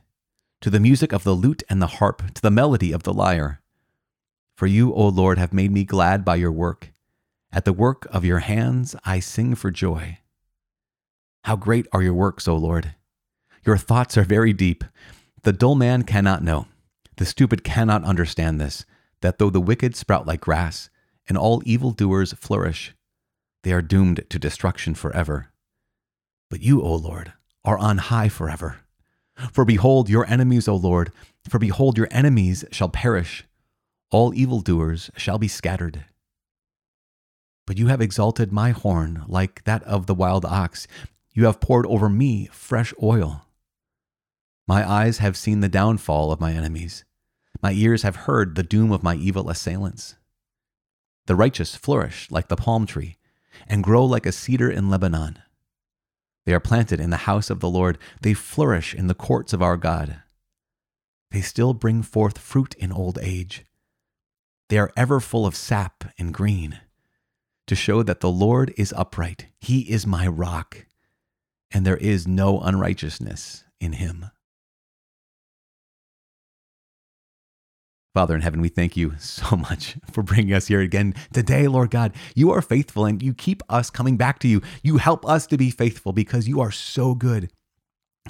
to 0.61 0.69
the 0.69 0.79
music 0.79 1.11
of 1.11 1.23
the 1.23 1.33
lute 1.33 1.63
and 1.69 1.81
the 1.81 1.87
harp, 1.87 2.33
to 2.33 2.41
the 2.41 2.51
melody 2.51 2.91
of 2.91 3.03
the 3.03 3.13
lyre. 3.13 3.61
For 4.55 4.67
you, 4.67 4.93
O 4.93 5.07
Lord, 5.07 5.37
have 5.37 5.53
made 5.53 5.71
me 5.71 5.83
glad 5.83 6.25
by 6.25 6.35
your 6.35 6.51
work. 6.51 6.91
At 7.51 7.65
the 7.65 7.73
work 7.73 8.07
of 8.11 8.25
your 8.25 8.39
hands 8.39 8.95
I 9.05 9.19
sing 9.19 9.55
for 9.55 9.71
joy. 9.71 10.19
How 11.43 11.55
great 11.55 11.87
are 11.93 12.01
your 12.01 12.13
works, 12.13 12.47
O 12.47 12.55
Lord! 12.55 12.95
Your 13.65 13.77
thoughts 13.77 14.17
are 14.17 14.23
very 14.23 14.53
deep. 14.53 14.83
The 15.43 15.53
dull 15.53 15.75
man 15.75 16.03
cannot 16.03 16.43
know. 16.43 16.67
The 17.17 17.25
stupid 17.25 17.63
cannot 17.63 18.03
understand 18.03 18.59
this, 18.59 18.85
that 19.21 19.37
though 19.37 19.49
the 19.49 19.61
wicked 19.61 19.95
sprout 19.95 20.27
like 20.27 20.41
grass, 20.41 20.89
and 21.29 21.37
all 21.37 21.61
evildoers 21.65 22.33
flourish, 22.33 22.93
they 23.67 23.73
are 23.73 23.81
doomed 23.81 24.23
to 24.29 24.39
destruction 24.39 24.95
forever. 24.95 25.51
But 26.49 26.61
you, 26.61 26.81
O 26.81 26.95
Lord, 26.95 27.33
are 27.65 27.77
on 27.77 27.97
high 27.97 28.29
forever. 28.29 28.77
For 29.51 29.65
behold 29.65 30.07
your 30.09 30.25
enemies, 30.25 30.69
O 30.69 30.75
Lord, 30.77 31.11
for 31.49 31.59
behold 31.59 31.97
your 31.97 32.07
enemies 32.09 32.63
shall 32.71 32.87
perish. 32.87 33.43
All 34.09 34.33
evildoers 34.33 35.11
shall 35.17 35.37
be 35.37 35.49
scattered. 35.49 36.05
But 37.65 37.77
you 37.77 37.87
have 37.87 37.99
exalted 37.99 38.53
my 38.53 38.71
horn 38.71 39.25
like 39.27 39.65
that 39.65 39.83
of 39.83 40.05
the 40.05 40.15
wild 40.15 40.45
ox. 40.45 40.87
You 41.33 41.43
have 41.43 41.59
poured 41.59 41.85
over 41.87 42.07
me 42.07 42.47
fresh 42.53 42.93
oil. 43.03 43.47
My 44.65 44.89
eyes 44.89 45.17
have 45.17 45.35
seen 45.35 45.59
the 45.59 45.67
downfall 45.67 46.31
of 46.31 46.39
my 46.39 46.53
enemies. 46.53 47.03
My 47.61 47.73
ears 47.73 48.03
have 48.03 48.27
heard 48.27 48.55
the 48.55 48.63
doom 48.63 48.93
of 48.93 49.03
my 49.03 49.15
evil 49.15 49.49
assailants. 49.49 50.15
The 51.25 51.35
righteous 51.35 51.75
flourish 51.75 52.31
like 52.31 52.47
the 52.47 52.55
palm 52.55 52.85
tree 52.85 53.16
and 53.67 53.83
grow 53.83 54.05
like 54.05 54.25
a 54.25 54.31
cedar 54.31 54.69
in 54.69 54.89
Lebanon. 54.89 55.39
They 56.45 56.53
are 56.53 56.59
planted 56.59 56.99
in 56.99 57.09
the 57.09 57.17
house 57.17 57.49
of 57.49 57.59
the 57.59 57.69
Lord. 57.69 57.97
They 58.21 58.33
flourish 58.33 58.93
in 58.93 59.07
the 59.07 59.13
courts 59.13 59.53
of 59.53 59.61
our 59.61 59.77
God. 59.77 60.21
They 61.31 61.41
still 61.41 61.73
bring 61.73 62.03
forth 62.03 62.37
fruit 62.37 62.73
in 62.75 62.91
old 62.91 63.19
age. 63.21 63.65
They 64.69 64.77
are 64.77 64.91
ever 64.95 65.19
full 65.19 65.45
of 65.45 65.55
sap 65.55 66.05
and 66.17 66.33
green, 66.33 66.79
to 67.67 67.75
show 67.75 68.01
that 68.03 68.21
the 68.21 68.31
Lord 68.31 68.73
is 68.77 68.93
upright. 68.95 69.47
He 69.59 69.81
is 69.81 70.07
my 70.07 70.27
rock, 70.27 70.85
and 71.69 71.85
there 71.85 71.97
is 71.97 72.27
no 72.27 72.61
unrighteousness 72.61 73.65
in 73.81 73.93
him. 73.93 74.27
Father 78.17 78.33
in 78.33 78.41
heaven, 78.41 78.61
we 78.61 78.69
thank 78.69 78.97
you 78.97 79.13
so 79.19 79.55
much 79.69 79.95
for 80.11 80.23
bringing 80.23 80.51
us 80.51 80.65
here 80.65 80.81
again 80.81 81.13
today, 81.31 81.67
Lord 81.67 81.91
God. 81.91 82.15
You 82.33 82.49
are 82.49 82.63
faithful 82.63 83.05
and 83.05 83.21
you 83.21 83.31
keep 83.31 83.61
us 83.69 83.91
coming 83.91 84.17
back 84.17 84.39
to 84.39 84.47
you. 84.47 84.63
You 84.81 84.97
help 84.97 85.23
us 85.23 85.45
to 85.45 85.55
be 85.55 85.69
faithful 85.69 86.13
because 86.13 86.47
you 86.47 86.59
are 86.59 86.71
so 86.71 87.13
good. 87.13 87.51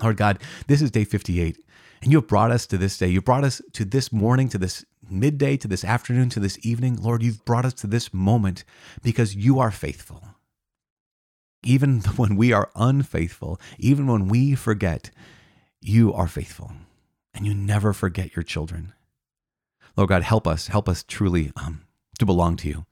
Lord 0.04 0.18
God, 0.18 0.42
this 0.68 0.82
is 0.82 0.92
day 0.92 1.06
58, 1.06 1.58
and 2.02 2.12
you 2.12 2.18
have 2.18 2.28
brought 2.28 2.52
us 2.52 2.68
to 2.68 2.78
this 2.78 2.98
day. 2.98 3.08
You 3.08 3.22
brought 3.22 3.46
us 3.46 3.62
to 3.72 3.86
this 3.86 4.12
morning, 4.12 4.50
to 4.50 4.58
this 4.58 4.84
midday, 5.10 5.56
to 5.56 5.70
this 5.70 5.86
afternoon, 5.86 6.28
to 6.32 6.42
this 6.42 6.60
evening. 6.64 6.98
Lord, 7.02 7.24
you've 7.24 7.46
brought 7.46 7.64
us 7.64 7.74
to 7.76 7.88
this 7.88 8.14
moment 8.14 8.66
because 9.02 9.38
you 9.38 9.58
are 9.58 9.72
faithful. 9.72 10.22
Even 11.64 12.02
when 12.18 12.36
we 12.36 12.52
are 12.52 12.72
unfaithful, 12.76 13.58
even 13.78 14.06
when 14.06 14.28
we 14.28 14.54
forget, 14.54 15.12
you 15.80 16.14
are 16.14 16.28
faithful, 16.28 16.74
and 17.34 17.46
you 17.46 17.54
never 17.54 17.94
forget 17.94 18.36
your 18.36 18.44
children. 18.44 18.92
Lord 19.98 20.10
God, 20.10 20.22
help 20.22 20.48
us, 20.48 20.68
help 20.68 20.88
us 20.88 21.04
truly 21.04 21.52
um, 21.56 21.82
to 22.20 22.26
belong 22.26 22.56
to 22.58 22.70
you. 22.70 22.86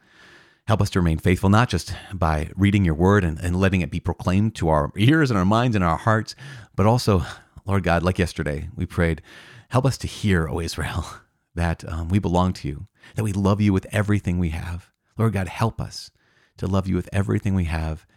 Help 0.67 0.81
us 0.81 0.89
to 0.89 0.99
remain 0.99 1.19
faithful, 1.19 1.51
not 1.51 1.69
just 1.69 1.95
by 2.11 2.49
reading 2.55 2.83
your 2.83 2.95
word 2.95 3.23
and, 3.23 3.39
and 3.39 3.55
letting 3.55 3.81
it 3.81 3.91
be 3.91 3.99
proclaimed 3.99 4.55
to 4.55 4.69
our 4.69 4.91
ears 4.97 5.29
and 5.29 5.37
our 5.37 5.45
minds 5.45 5.75
and 5.75 5.85
our 5.85 5.97
hearts, 5.97 6.35
but 6.75 6.87
also, 6.87 7.23
Lord 7.63 7.83
God, 7.83 8.01
like 8.01 8.17
yesterday, 8.17 8.69
we 8.75 8.87
prayed, 8.87 9.21
help 9.69 9.85
us 9.85 9.99
to 9.99 10.07
hear, 10.07 10.49
O 10.49 10.59
Israel, 10.59 11.05
that 11.55 11.87
um, 11.87 12.09
we 12.09 12.17
belong 12.17 12.53
to 12.53 12.67
you, 12.67 12.87
that 13.13 13.23
we 13.23 13.31
love 13.31 13.61
you 13.61 13.71
with 13.71 13.85
everything 13.91 14.39
we 14.39 14.49
have. 14.49 14.89
Lord 15.15 15.33
God, 15.33 15.47
help 15.47 15.79
us 15.79 16.09
to 16.57 16.65
love 16.65 16.87
you 16.87 16.95
with 16.95 17.09
everything 17.13 17.53
we 17.53 17.65
have, 17.65 18.07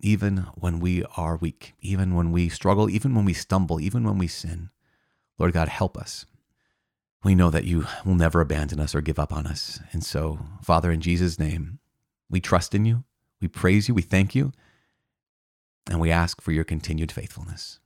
even 0.00 0.38
when 0.54 0.80
we 0.80 1.04
are 1.18 1.36
weak, 1.36 1.74
even 1.80 2.14
when 2.14 2.32
we 2.32 2.48
struggle, 2.48 2.88
even 2.88 3.14
when 3.14 3.26
we 3.26 3.34
stumble, 3.34 3.78
even 3.78 4.04
when 4.04 4.16
we 4.16 4.26
sin. 4.26 4.70
Lord 5.38 5.52
God, 5.52 5.68
help 5.68 5.98
us 5.98 6.24
we 7.22 7.34
know 7.34 7.50
that 7.50 7.64
you 7.64 7.86
will 8.04 8.14
never 8.14 8.40
abandon 8.40 8.80
us 8.80 8.94
or 8.94 9.00
give 9.00 9.18
up 9.18 9.32
on 9.32 9.46
us. 9.46 9.80
And 9.92 10.04
so, 10.04 10.38
Father, 10.62 10.90
in 10.90 11.00
Jesus' 11.00 11.38
name, 11.38 11.78
we 12.30 12.40
trust 12.40 12.74
in 12.74 12.84
you, 12.84 13.04
we 13.40 13.48
praise 13.48 13.88
you, 13.88 13.94
we 13.94 14.02
thank 14.02 14.34
you, 14.34 14.52
and 15.88 16.00
we 16.00 16.10
ask 16.10 16.40
for 16.40 16.52
your 16.52 16.64
continued 16.64 17.12
faithfulness. 17.12 17.78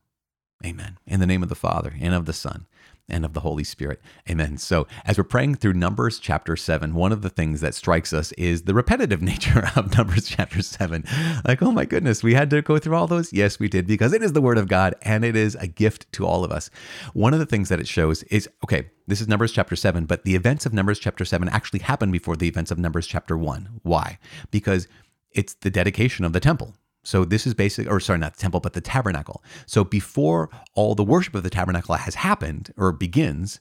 Amen. 0.65 0.99
In 1.07 1.21
the 1.21 1.27
name 1.27 1.43
of 1.43 1.49
the 1.49 1.55
Father, 1.55 1.95
and 2.01 2.15
of 2.15 2.27
the 2.27 2.33
Son, 2.33 2.67
and 3.09 3.25
of 3.25 3.35
the 3.35 3.41
Holy 3.41 3.65
Spirit. 3.65 4.01
Amen. 4.31 4.57
So, 4.57 4.87
as 5.05 5.19
we're 5.19 5.25
praying 5.25 5.57
through 5.57 5.75
Numbers 5.75 6.19
chapter 6.19 6.57
7, 6.57 6.95
one 6.95 7.13
of 7.13 7.23
the 7.23 7.29
things 7.29 7.61
that 7.61 7.75
strikes 7.75 8.13
us 8.13 8.33
is 8.33 8.63
the 8.63 8.75
repetitive 8.75 9.23
nature 9.35 9.71
of 9.77 9.97
Numbers 9.97 10.29
chapter 10.29 10.63
7. 10.63 11.05
Like, 11.47 11.63
oh 11.63 11.73
my 11.73 11.85
goodness, 11.85 12.23
we 12.23 12.35
had 12.35 12.51
to 12.51 12.63
go 12.63 12.79
through 12.79 12.97
all 12.97 13.07
those? 13.07 13.33
Yes, 13.33 13.59
we 13.59 13.69
did, 13.69 13.87
because 13.87 14.13
it 14.13 14.23
is 14.23 14.33
the 14.33 14.43
Word 14.43 14.59
of 14.59 14.69
God 14.69 14.95
and 15.03 15.25
it 15.25 15.37
is 15.37 15.55
a 15.57 15.67
gift 15.67 16.11
to 16.13 16.27
all 16.27 16.45
of 16.45 16.51
us. 16.51 16.71
One 17.13 17.35
of 17.35 17.41
the 17.41 17.47
things 17.47 17.69
that 17.69 17.81
it 17.81 17.89
shows 17.89 18.23
is 18.25 18.49
okay, 18.65 18.91
this 19.07 19.21
is 19.21 19.29
Numbers 19.29 19.53
chapter 19.53 19.77
7, 19.77 20.07
but 20.07 20.25
the 20.25 20.35
events 20.35 20.65
of 20.65 20.73
Numbers 20.73 20.99
chapter 20.99 21.25
7 21.25 21.49
actually 21.51 21.81
happened 21.81 22.13
before 22.13 22.37
the 22.37 22.49
events 22.49 22.71
of 22.71 22.79
Numbers 22.79 23.07
chapter 23.07 23.37
1. 23.37 23.81
Why? 23.83 24.19
Because 24.51 24.89
it's 25.31 25.55
the 25.55 25.71
dedication 25.71 26.25
of 26.25 26.33
the 26.33 26.41
temple. 26.41 26.75
So 27.05 27.25
this 27.25 27.47
is 27.47 27.55
basic, 27.55 27.89
or 27.89 28.01
sorry, 28.01 28.19
not 28.19 28.35
the 28.35 28.41
temple, 28.41 28.61
but 28.61 28.73
the 28.73 28.81
tabernacle. 28.81 29.45
So 29.67 29.85
before 29.85 30.51
all 30.75 30.95
the 30.95 31.05
worship 31.05 31.35
of 31.35 31.43
the 31.43 31.51
tabernacle 31.51 31.95
has 31.95 32.17
happened 32.17 32.73
or 32.77 32.91
begins, 32.93 33.61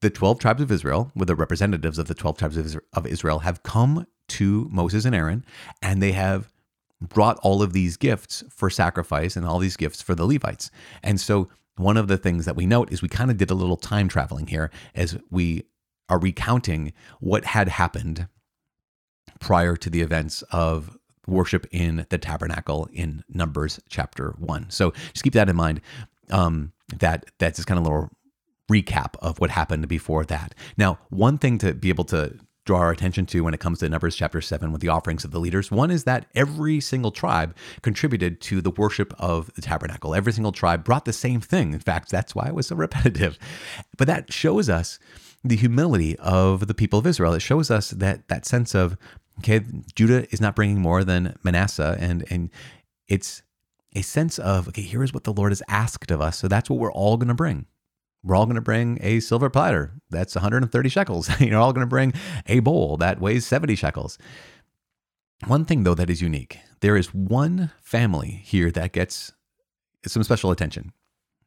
the 0.00 0.10
12 0.10 0.38
tribes 0.38 0.62
of 0.62 0.72
Israel, 0.72 1.12
with 1.14 1.28
the 1.28 1.36
representatives 1.36 1.98
of 1.98 2.08
the 2.08 2.14
12 2.14 2.38
tribes 2.38 2.78
of 2.94 3.06
Israel, 3.06 3.40
have 3.40 3.62
come 3.62 4.06
to 4.28 4.68
Moses 4.72 5.04
and 5.04 5.14
Aaron, 5.14 5.44
and 5.82 6.02
they 6.02 6.12
have 6.12 6.50
brought 7.00 7.38
all 7.42 7.62
of 7.62 7.72
these 7.72 7.96
gifts 7.96 8.42
for 8.50 8.70
sacrifice 8.70 9.36
and 9.36 9.46
all 9.46 9.58
these 9.58 9.76
gifts 9.76 10.00
for 10.02 10.14
the 10.14 10.26
Levites. 10.26 10.70
And 11.02 11.20
so 11.20 11.48
one 11.76 11.96
of 11.96 12.08
the 12.08 12.18
things 12.18 12.44
that 12.44 12.56
we 12.56 12.66
note 12.66 12.92
is 12.92 13.02
we 13.02 13.08
kind 13.08 13.30
of 13.30 13.36
did 13.36 13.50
a 13.50 13.54
little 13.54 13.76
time 13.76 14.08
traveling 14.08 14.46
here 14.46 14.70
as 14.94 15.18
we 15.30 15.64
are 16.08 16.18
recounting 16.18 16.92
what 17.20 17.44
had 17.44 17.68
happened 17.68 18.26
prior 19.38 19.76
to 19.76 19.88
the 19.88 20.02
events 20.02 20.42
of 20.50 20.98
worship 21.30 21.66
in 21.70 22.06
the 22.10 22.18
tabernacle 22.18 22.88
in 22.92 23.24
Numbers 23.28 23.80
chapter 23.88 24.34
one. 24.38 24.68
So 24.70 24.92
just 25.12 25.22
keep 25.22 25.34
that 25.34 25.48
in 25.48 25.56
mind. 25.56 25.80
Um, 26.30 26.72
that 26.98 27.26
that's 27.38 27.56
just 27.56 27.68
kind 27.68 27.78
of 27.78 27.86
a 27.86 27.88
little 27.88 28.10
recap 28.70 29.16
of 29.20 29.40
what 29.40 29.50
happened 29.50 29.88
before 29.88 30.24
that. 30.26 30.54
Now, 30.76 30.98
one 31.08 31.38
thing 31.38 31.58
to 31.58 31.74
be 31.74 31.88
able 31.88 32.04
to 32.04 32.38
draw 32.66 32.78
our 32.78 32.90
attention 32.90 33.26
to 33.26 33.40
when 33.40 33.54
it 33.54 33.60
comes 33.60 33.78
to 33.78 33.88
Numbers 33.88 34.14
chapter 34.14 34.40
7 34.40 34.70
with 34.70 34.80
the 34.80 34.88
offerings 34.88 35.24
of 35.24 35.30
the 35.30 35.40
leaders. 35.40 35.70
One 35.70 35.90
is 35.90 36.04
that 36.04 36.26
every 36.34 36.80
single 36.80 37.10
tribe 37.10 37.56
contributed 37.82 38.40
to 38.42 38.60
the 38.60 38.70
worship 38.70 39.14
of 39.18 39.52
the 39.54 39.62
tabernacle. 39.62 40.14
Every 40.14 40.32
single 40.32 40.52
tribe 40.52 40.84
brought 40.84 41.04
the 41.04 41.12
same 41.12 41.40
thing. 41.40 41.72
In 41.72 41.80
fact, 41.80 42.10
that's 42.10 42.34
why 42.34 42.46
it 42.48 42.54
was 42.54 42.68
so 42.68 42.76
repetitive. 42.76 43.38
But 43.96 44.06
that 44.06 44.32
shows 44.32 44.68
us 44.68 44.98
the 45.42 45.56
humility 45.56 46.18
of 46.18 46.66
the 46.66 46.74
people 46.74 46.98
of 46.98 47.06
Israel. 47.06 47.32
It 47.32 47.40
shows 47.40 47.70
us 47.70 47.90
that 47.90 48.28
that 48.28 48.44
sense 48.44 48.74
of 48.74 48.96
Okay, 49.40 49.60
Judah 49.94 50.30
is 50.32 50.40
not 50.40 50.54
bringing 50.54 50.80
more 50.80 51.02
than 51.02 51.36
Manasseh, 51.42 51.96
and 51.98 52.24
and 52.30 52.50
it's 53.08 53.42
a 53.96 54.02
sense 54.02 54.38
of 54.38 54.68
okay, 54.68 54.82
here 54.82 55.02
is 55.02 55.14
what 55.14 55.24
the 55.24 55.32
Lord 55.32 55.50
has 55.50 55.62
asked 55.68 56.10
of 56.10 56.20
us, 56.20 56.38
so 56.38 56.46
that's 56.46 56.68
what 56.68 56.78
we're 56.78 56.92
all 56.92 57.16
going 57.16 57.28
to 57.28 57.34
bring. 57.34 57.66
We're 58.22 58.36
all 58.36 58.44
going 58.44 58.56
to 58.56 58.60
bring 58.60 58.98
a 59.00 59.20
silver 59.20 59.48
platter 59.48 59.94
that's 60.10 60.34
130 60.34 60.88
shekels. 60.90 61.30
You're 61.40 61.58
all 61.58 61.72
going 61.72 61.86
to 61.86 61.88
bring 61.88 62.12
a 62.46 62.60
bowl 62.60 62.98
that 62.98 63.18
weighs 63.18 63.46
70 63.46 63.76
shekels. 63.76 64.18
One 65.46 65.64
thing 65.64 65.84
though 65.84 65.94
that 65.94 66.10
is 66.10 66.20
unique, 66.20 66.58
there 66.80 66.96
is 66.98 67.14
one 67.14 67.70
family 67.82 68.42
here 68.44 68.70
that 68.72 68.92
gets 68.92 69.32
some 70.06 70.22
special 70.22 70.50
attention. 70.50 70.92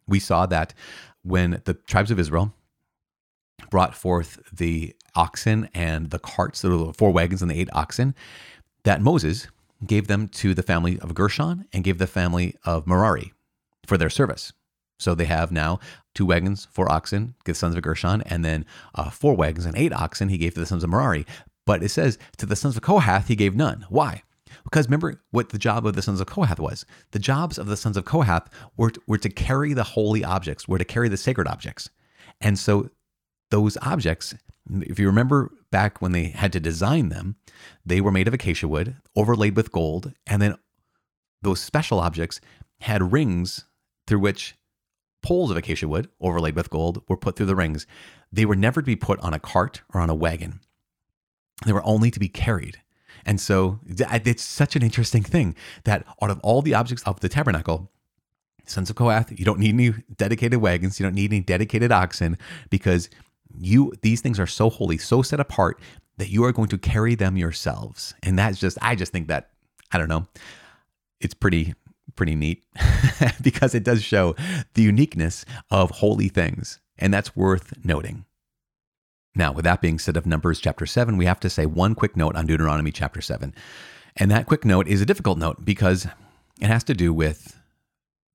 We 0.08 0.20
saw 0.20 0.48
that 0.48 0.74
when 1.22 1.62
the 1.66 1.76
tribes 1.76 2.10
of 2.10 2.20
Israel 2.20 2.54
brought 3.70 3.96
forth 3.96 4.40
the 4.52 4.96
oxen 5.16 5.70
and 5.74 6.10
the 6.10 6.20
carts, 6.20 6.62
the 6.62 6.94
four 6.98 7.12
wagons 7.12 7.42
and 7.42 7.52
the 7.52 7.60
eight 7.60 7.70
oxen, 7.74 8.16
that 8.84 9.02
Moses 9.02 9.48
gave 9.86 10.08
them 10.08 10.28
to 10.28 10.54
the 10.54 10.64
family 10.64 11.00
of 11.00 11.14
Gershon 11.14 11.66
and 11.74 11.84
gave 11.84 11.98
the 11.98 12.08
family 12.08 12.56
of 12.66 12.88
Merari 12.88 13.34
for 13.86 13.98
their 13.98 14.10
service. 14.10 14.54
So 15.00 15.16
they 15.16 15.26
have 15.26 15.52
now 15.52 15.80
two 16.16 16.26
wagons, 16.26 16.68
four 16.72 16.90
oxen, 16.92 17.36
the 17.46 17.54
sons 17.54 17.76
of 17.76 17.82
Gershon, 17.82 18.22
and 18.24 18.46
then 18.46 18.66
uh, 18.96 19.10
four 19.10 19.36
wagons 19.36 19.66
and 19.66 19.78
eight 19.78 19.92
oxen 19.92 20.30
he 20.30 20.38
gave 20.38 20.54
to 20.54 20.60
the 20.60 20.66
sons 20.66 20.84
of 20.84 20.90
Merari. 20.90 21.26
But 21.66 21.84
it 21.84 21.90
says 21.90 22.18
to 22.38 22.46
the 22.46 22.56
sons 22.56 22.78
of 22.78 22.84
Kohath 22.84 23.28
he 23.28 23.36
gave 23.36 23.56
none. 23.56 23.86
Why? 23.90 24.24
Because 24.64 24.88
remember 24.88 25.22
what 25.32 25.50
the 25.50 25.58
job 25.58 25.86
of 25.86 25.96
the 25.96 26.02
sons 26.02 26.22
of 26.22 26.28
Kohath 26.28 26.60
was. 26.60 26.86
The 27.12 27.20
jobs 27.20 27.58
of 27.58 27.68
the 27.68 27.78
sons 27.78 27.98
of 27.98 28.06
Kohath 28.06 28.48
were 28.78 28.92
to, 28.92 29.02
were 29.08 29.18
to 29.18 29.30
carry 29.30 29.74
the 29.74 29.84
holy 29.84 30.24
objects, 30.24 30.68
were 30.68 30.78
to 30.78 30.86
carry 30.86 31.10
the 31.10 31.18
sacred 31.18 31.48
objects. 31.48 31.90
And 32.40 32.58
so 32.58 32.90
those 33.54 33.78
objects, 33.84 34.34
if 34.82 34.98
you 34.98 35.06
remember 35.06 35.52
back 35.70 36.02
when 36.02 36.12
they 36.12 36.30
had 36.30 36.52
to 36.54 36.60
design 36.60 37.10
them, 37.10 37.36
they 37.86 38.02
were 38.02 38.12
made 38.12 38.28
of 38.28 38.34
acacia 38.34 38.68
wood, 38.68 38.96
overlaid 39.16 39.56
with 39.56 39.72
gold, 39.72 40.12
and 40.26 40.42
then 40.42 40.56
those 41.44 41.60
special 41.60 42.00
objects 42.00 42.42
had 42.82 43.14
rings 43.14 43.66
through 44.08 44.18
which 44.18 44.56
poles 45.22 45.52
of 45.52 45.58
acacia 45.58 45.88
wood, 45.88 46.10
overlaid 46.20 46.56
with 46.56 46.72
gold, 46.72 47.04
were 47.08 47.16
put 47.16 47.36
through 47.36 47.46
the 47.46 47.56
rings. 47.56 47.86
They 48.32 48.44
were 48.44 48.56
never 48.56 48.82
to 48.82 48.86
be 48.88 48.96
put 48.96 49.20
on 49.20 49.36
a 49.36 49.40
cart 49.40 49.84
or 49.94 50.02
on 50.02 50.10
a 50.10 50.16
wagon. 50.16 50.60
They 51.64 51.74
were 51.74 51.86
only 51.86 52.10
to 52.10 52.20
be 52.20 52.30
carried. 52.30 52.82
And 53.24 53.40
so 53.40 53.82
it's 53.86 54.44
such 54.44 54.76
an 54.76 54.82
interesting 54.82 55.22
thing 55.22 55.56
that 55.84 56.08
out 56.24 56.32
of 56.32 56.40
all 56.40 56.64
the 56.64 56.74
objects 56.74 57.04
of 57.04 57.20
the 57.20 57.30
tabernacle, 57.30 57.92
sons 58.66 58.90
of 58.90 58.96
Kohath, 58.96 59.38
you 59.38 59.46
don't 59.46 59.60
need 59.60 59.76
any 59.76 59.94
dedicated 60.18 60.60
wagons, 60.60 61.00
you 61.00 61.06
don't 61.06 61.14
need 61.14 61.32
any 61.32 61.42
dedicated 61.42 61.92
oxen 61.92 62.40
because 62.72 63.10
you 63.58 63.94
these 64.02 64.22
things 64.22 64.40
are 64.40 64.48
so 64.48 64.70
holy, 64.70 64.98
so 64.98 65.22
set 65.22 65.40
apart 65.40 65.80
that 66.18 66.30
you 66.30 66.44
are 66.44 66.52
going 66.52 66.70
to 66.70 66.78
carry 66.78 67.16
them 67.16 67.38
yourselves. 67.38 68.14
And 68.24 68.38
that's 68.38 68.60
just 68.60 68.78
I 68.82 68.96
just 68.96 69.12
think 69.12 69.28
that 69.28 69.50
I 69.92 69.98
don't 69.98 70.10
know. 70.10 70.28
It's 71.20 71.34
pretty 71.34 71.74
pretty 72.16 72.36
neat 72.36 72.64
because 73.42 73.74
it 73.74 73.84
does 73.84 74.04
show 74.04 74.36
the 74.74 74.84
uniqueness 74.84 75.46
of 75.72 75.90
holy 75.92 76.30
things, 76.30 76.80
and 76.98 77.14
that's 77.14 77.36
worth 77.36 77.74
noting. 77.84 78.26
Now, 79.36 79.52
with 79.52 79.66
that 79.66 79.82
being 79.82 79.98
said 79.98 80.16
of 80.16 80.28
Numbers 80.28 80.60
chapter 80.60 80.86
7, 80.86 81.18
we 81.18 81.26
have 81.26 81.40
to 81.40 81.50
say 81.50 81.66
one 81.66 81.96
quick 81.96 82.16
note 82.16 82.36
on 82.36 82.46
Deuteronomy 82.46 82.92
chapter 82.92 83.20
7. 83.20 83.56
And 84.16 84.30
that 84.30 84.46
quick 84.46 84.64
note 84.64 84.88
is 84.88 85.02
a 85.02 85.08
difficult 85.08 85.40
note 85.40 85.66
because 85.66 86.06
it 86.62 86.68
has 86.68 86.84
to 86.84 86.94
do 86.94 87.12
with 87.12 87.60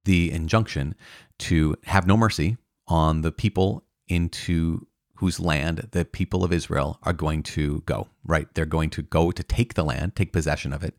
the 0.04 0.32
injunction 0.32 0.96
to 1.38 1.76
have 1.84 2.06
no 2.06 2.16
mercy 2.16 2.56
on 2.88 3.20
the 3.20 3.30
people 3.30 3.84
into 4.08 4.87
whose 5.18 5.40
land 5.40 5.88
the 5.90 6.04
people 6.04 6.44
of 6.44 6.52
Israel 6.52 6.98
are 7.02 7.12
going 7.12 7.42
to 7.42 7.82
go, 7.86 8.06
right? 8.24 8.46
They're 8.54 8.64
going 8.64 8.90
to 8.90 9.02
go 9.02 9.32
to 9.32 9.42
take 9.42 9.74
the 9.74 9.82
land, 9.82 10.14
take 10.14 10.32
possession 10.32 10.72
of 10.72 10.84
it. 10.84 10.94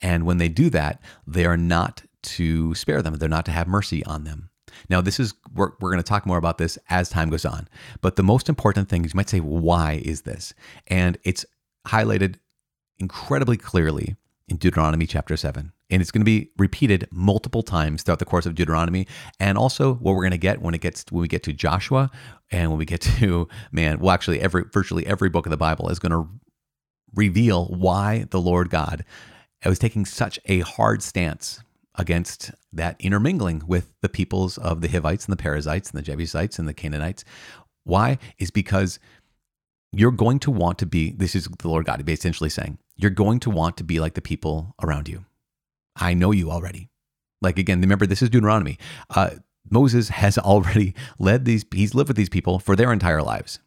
And 0.00 0.26
when 0.26 0.36
they 0.36 0.50
do 0.50 0.68
that, 0.70 1.00
they 1.26 1.46
are 1.46 1.56
not 1.56 2.02
to 2.22 2.74
spare 2.74 3.00
them, 3.00 3.14
they're 3.14 3.30
not 3.30 3.46
to 3.46 3.50
have 3.50 3.66
mercy 3.66 4.04
on 4.04 4.24
them. 4.24 4.50
Now, 4.90 5.00
this 5.00 5.18
is, 5.18 5.32
we're, 5.54 5.72
we're 5.80 5.90
going 5.90 6.02
to 6.02 6.08
talk 6.08 6.26
more 6.26 6.36
about 6.36 6.58
this 6.58 6.78
as 6.90 7.08
time 7.08 7.30
goes 7.30 7.46
on. 7.46 7.66
But 8.02 8.16
the 8.16 8.22
most 8.22 8.50
important 8.50 8.90
thing 8.90 9.06
is 9.06 9.14
you 9.14 9.16
might 9.16 9.30
say, 9.30 9.40
why 9.40 10.02
is 10.04 10.22
this? 10.22 10.52
And 10.86 11.18
it's 11.24 11.46
highlighted 11.86 12.36
incredibly 12.98 13.56
clearly 13.56 14.16
in 14.48 14.58
Deuteronomy 14.58 15.06
chapter 15.06 15.36
7. 15.36 15.72
And 15.92 16.02
it's 16.02 16.10
going 16.10 16.22
to 16.22 16.24
be 16.24 16.50
repeated 16.56 17.06
multiple 17.12 17.62
times 17.62 18.02
throughout 18.02 18.18
the 18.18 18.24
course 18.24 18.46
of 18.46 18.56
Deuteronomy. 18.56 19.06
And 19.38 19.56
also 19.56 19.94
what 19.94 20.16
we're 20.16 20.22
going 20.22 20.32
to 20.32 20.38
get 20.38 20.60
when 20.60 20.74
it 20.74 20.80
gets 20.80 21.04
when 21.10 21.20
we 21.20 21.28
get 21.28 21.44
to 21.44 21.52
Joshua 21.52 22.10
and 22.50 22.70
when 22.70 22.78
we 22.78 22.84
get 22.84 23.00
to 23.20 23.48
man, 23.70 24.00
well 24.00 24.12
actually 24.12 24.40
every 24.40 24.64
virtually 24.72 25.06
every 25.06 25.28
book 25.28 25.46
of 25.46 25.50
the 25.50 25.56
Bible 25.56 25.88
is 25.88 26.00
going 26.00 26.12
to 26.12 26.28
reveal 27.14 27.66
why 27.66 28.24
the 28.30 28.40
Lord 28.40 28.70
God 28.70 29.04
was 29.64 29.78
taking 29.78 30.04
such 30.04 30.40
a 30.46 30.60
hard 30.60 31.02
stance 31.02 31.62
against 31.96 32.50
that 32.72 32.96
intermingling 32.98 33.62
with 33.66 33.92
the 34.00 34.08
peoples 34.08 34.58
of 34.58 34.80
the 34.80 34.88
Hivites 34.88 35.26
and 35.26 35.32
the 35.32 35.42
Perizzites 35.42 35.90
and 35.90 35.98
the 35.98 36.02
Jebusites 36.02 36.58
and 36.58 36.66
the 36.66 36.74
Canaanites. 36.74 37.24
Why? 37.84 38.18
Is 38.38 38.50
because 38.50 38.98
you're 39.92 40.10
going 40.10 40.38
to 40.40 40.50
want 40.50 40.78
to 40.78 40.86
be, 40.86 41.12
this 41.12 41.34
is 41.34 41.48
the 41.58 41.68
Lord 41.68 41.84
God 41.84 42.08
essentially 42.08 42.48
saying, 42.48 42.78
you're 42.96 43.10
going 43.10 43.40
to 43.40 43.50
want 43.50 43.76
to 43.76 43.84
be 43.84 44.00
like 44.00 44.14
the 44.14 44.22
people 44.22 44.74
around 44.82 45.08
you. 45.08 45.26
I 45.96 46.14
know 46.14 46.30
you 46.30 46.50
already. 46.50 46.88
Like 47.40 47.58
again, 47.58 47.80
remember, 47.80 48.06
this 48.06 48.22
is 48.22 48.30
Deuteronomy. 48.30 48.78
Uh, 49.10 49.30
Moses 49.70 50.08
has 50.10 50.38
already 50.38 50.94
led 51.18 51.44
these, 51.44 51.64
he's 51.72 51.94
lived 51.94 52.08
with 52.08 52.16
these 52.16 52.28
people 52.28 52.58
for 52.58 52.76
their 52.76 52.92
entire 52.92 53.22
lives. 53.22 53.58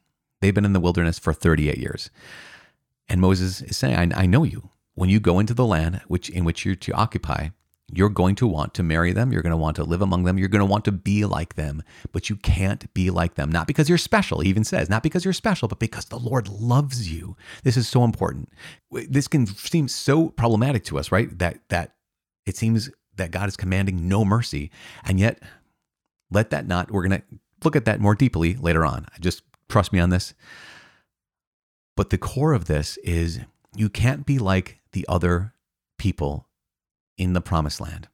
They've 0.41 0.53
been 0.53 0.65
in 0.65 0.73
the 0.73 0.79
wilderness 0.79 1.19
for 1.19 1.33
38 1.33 1.77
years. 1.77 2.09
And 3.07 3.21
Moses 3.21 3.61
is 3.61 3.77
saying, 3.77 4.13
I, 4.13 4.23
I 4.23 4.25
know 4.25 4.43
you. 4.43 4.69
When 4.95 5.09
you 5.09 5.19
go 5.19 5.39
into 5.39 5.53
the 5.53 5.65
land 5.65 6.01
which 6.07 6.29
in 6.29 6.45
which 6.45 6.65
you're 6.65 6.75
to 6.75 6.93
occupy, 6.93 7.49
you're 7.93 8.09
going 8.09 8.35
to 8.35 8.47
want 8.47 8.73
to 8.75 8.83
marry 8.83 9.13
them. 9.13 9.31
You're 9.31 9.43
going 9.43 9.51
to 9.51 9.57
want 9.57 9.75
to 9.75 9.83
live 9.83 10.01
among 10.01 10.23
them. 10.23 10.37
You're 10.37 10.47
going 10.47 10.59
to 10.59 10.65
want 10.65 10.85
to 10.85 10.91
be 10.91 11.25
like 11.25 11.55
them, 11.55 11.83
but 12.11 12.29
you 12.29 12.35
can't 12.35 12.91
be 12.93 13.11
like 13.11 13.35
them. 13.35 13.51
Not 13.51 13.67
because 13.67 13.89
you're 13.89 13.97
special, 13.97 14.39
he 14.39 14.49
even 14.49 14.63
says, 14.63 14.89
not 14.89 15.03
because 15.03 15.23
you're 15.23 15.33
special, 15.33 15.67
but 15.67 15.79
because 15.79 16.05
the 16.05 16.17
Lord 16.17 16.47
loves 16.47 17.11
you. 17.11 17.37
This 17.63 17.77
is 17.77 17.87
so 17.87 18.03
important. 18.03 18.49
This 18.91 19.27
can 19.27 19.45
seem 19.45 19.87
so 19.87 20.29
problematic 20.29 20.83
to 20.85 20.97
us, 20.97 21.11
right? 21.11 21.37
That, 21.37 21.59
that 21.69 21.94
it 22.45 22.57
seems 22.57 22.89
that 23.15 23.31
God 23.31 23.47
is 23.49 23.57
commanding 23.57 24.07
no 24.07 24.25
mercy. 24.25 24.71
And 25.05 25.19
yet, 25.19 25.41
let 26.31 26.49
that 26.49 26.67
not, 26.67 26.91
we're 26.91 27.07
going 27.07 27.21
to 27.21 27.39
look 27.63 27.75
at 27.75 27.85
that 27.85 27.99
more 27.99 28.15
deeply 28.15 28.55
later 28.55 28.85
on. 28.85 29.07
Just 29.19 29.43
trust 29.69 29.93
me 29.93 29.99
on 29.99 30.09
this. 30.09 30.33
But 31.95 32.09
the 32.09 32.17
core 32.17 32.53
of 32.53 32.65
this 32.65 32.97
is 32.97 33.39
you 33.75 33.89
can't 33.89 34.25
be 34.25 34.37
like 34.37 34.79
the 34.91 35.05
other 35.07 35.53
people 35.97 36.47
in 37.17 37.33
the 37.33 37.41
promised 37.41 37.79
land 37.79 38.09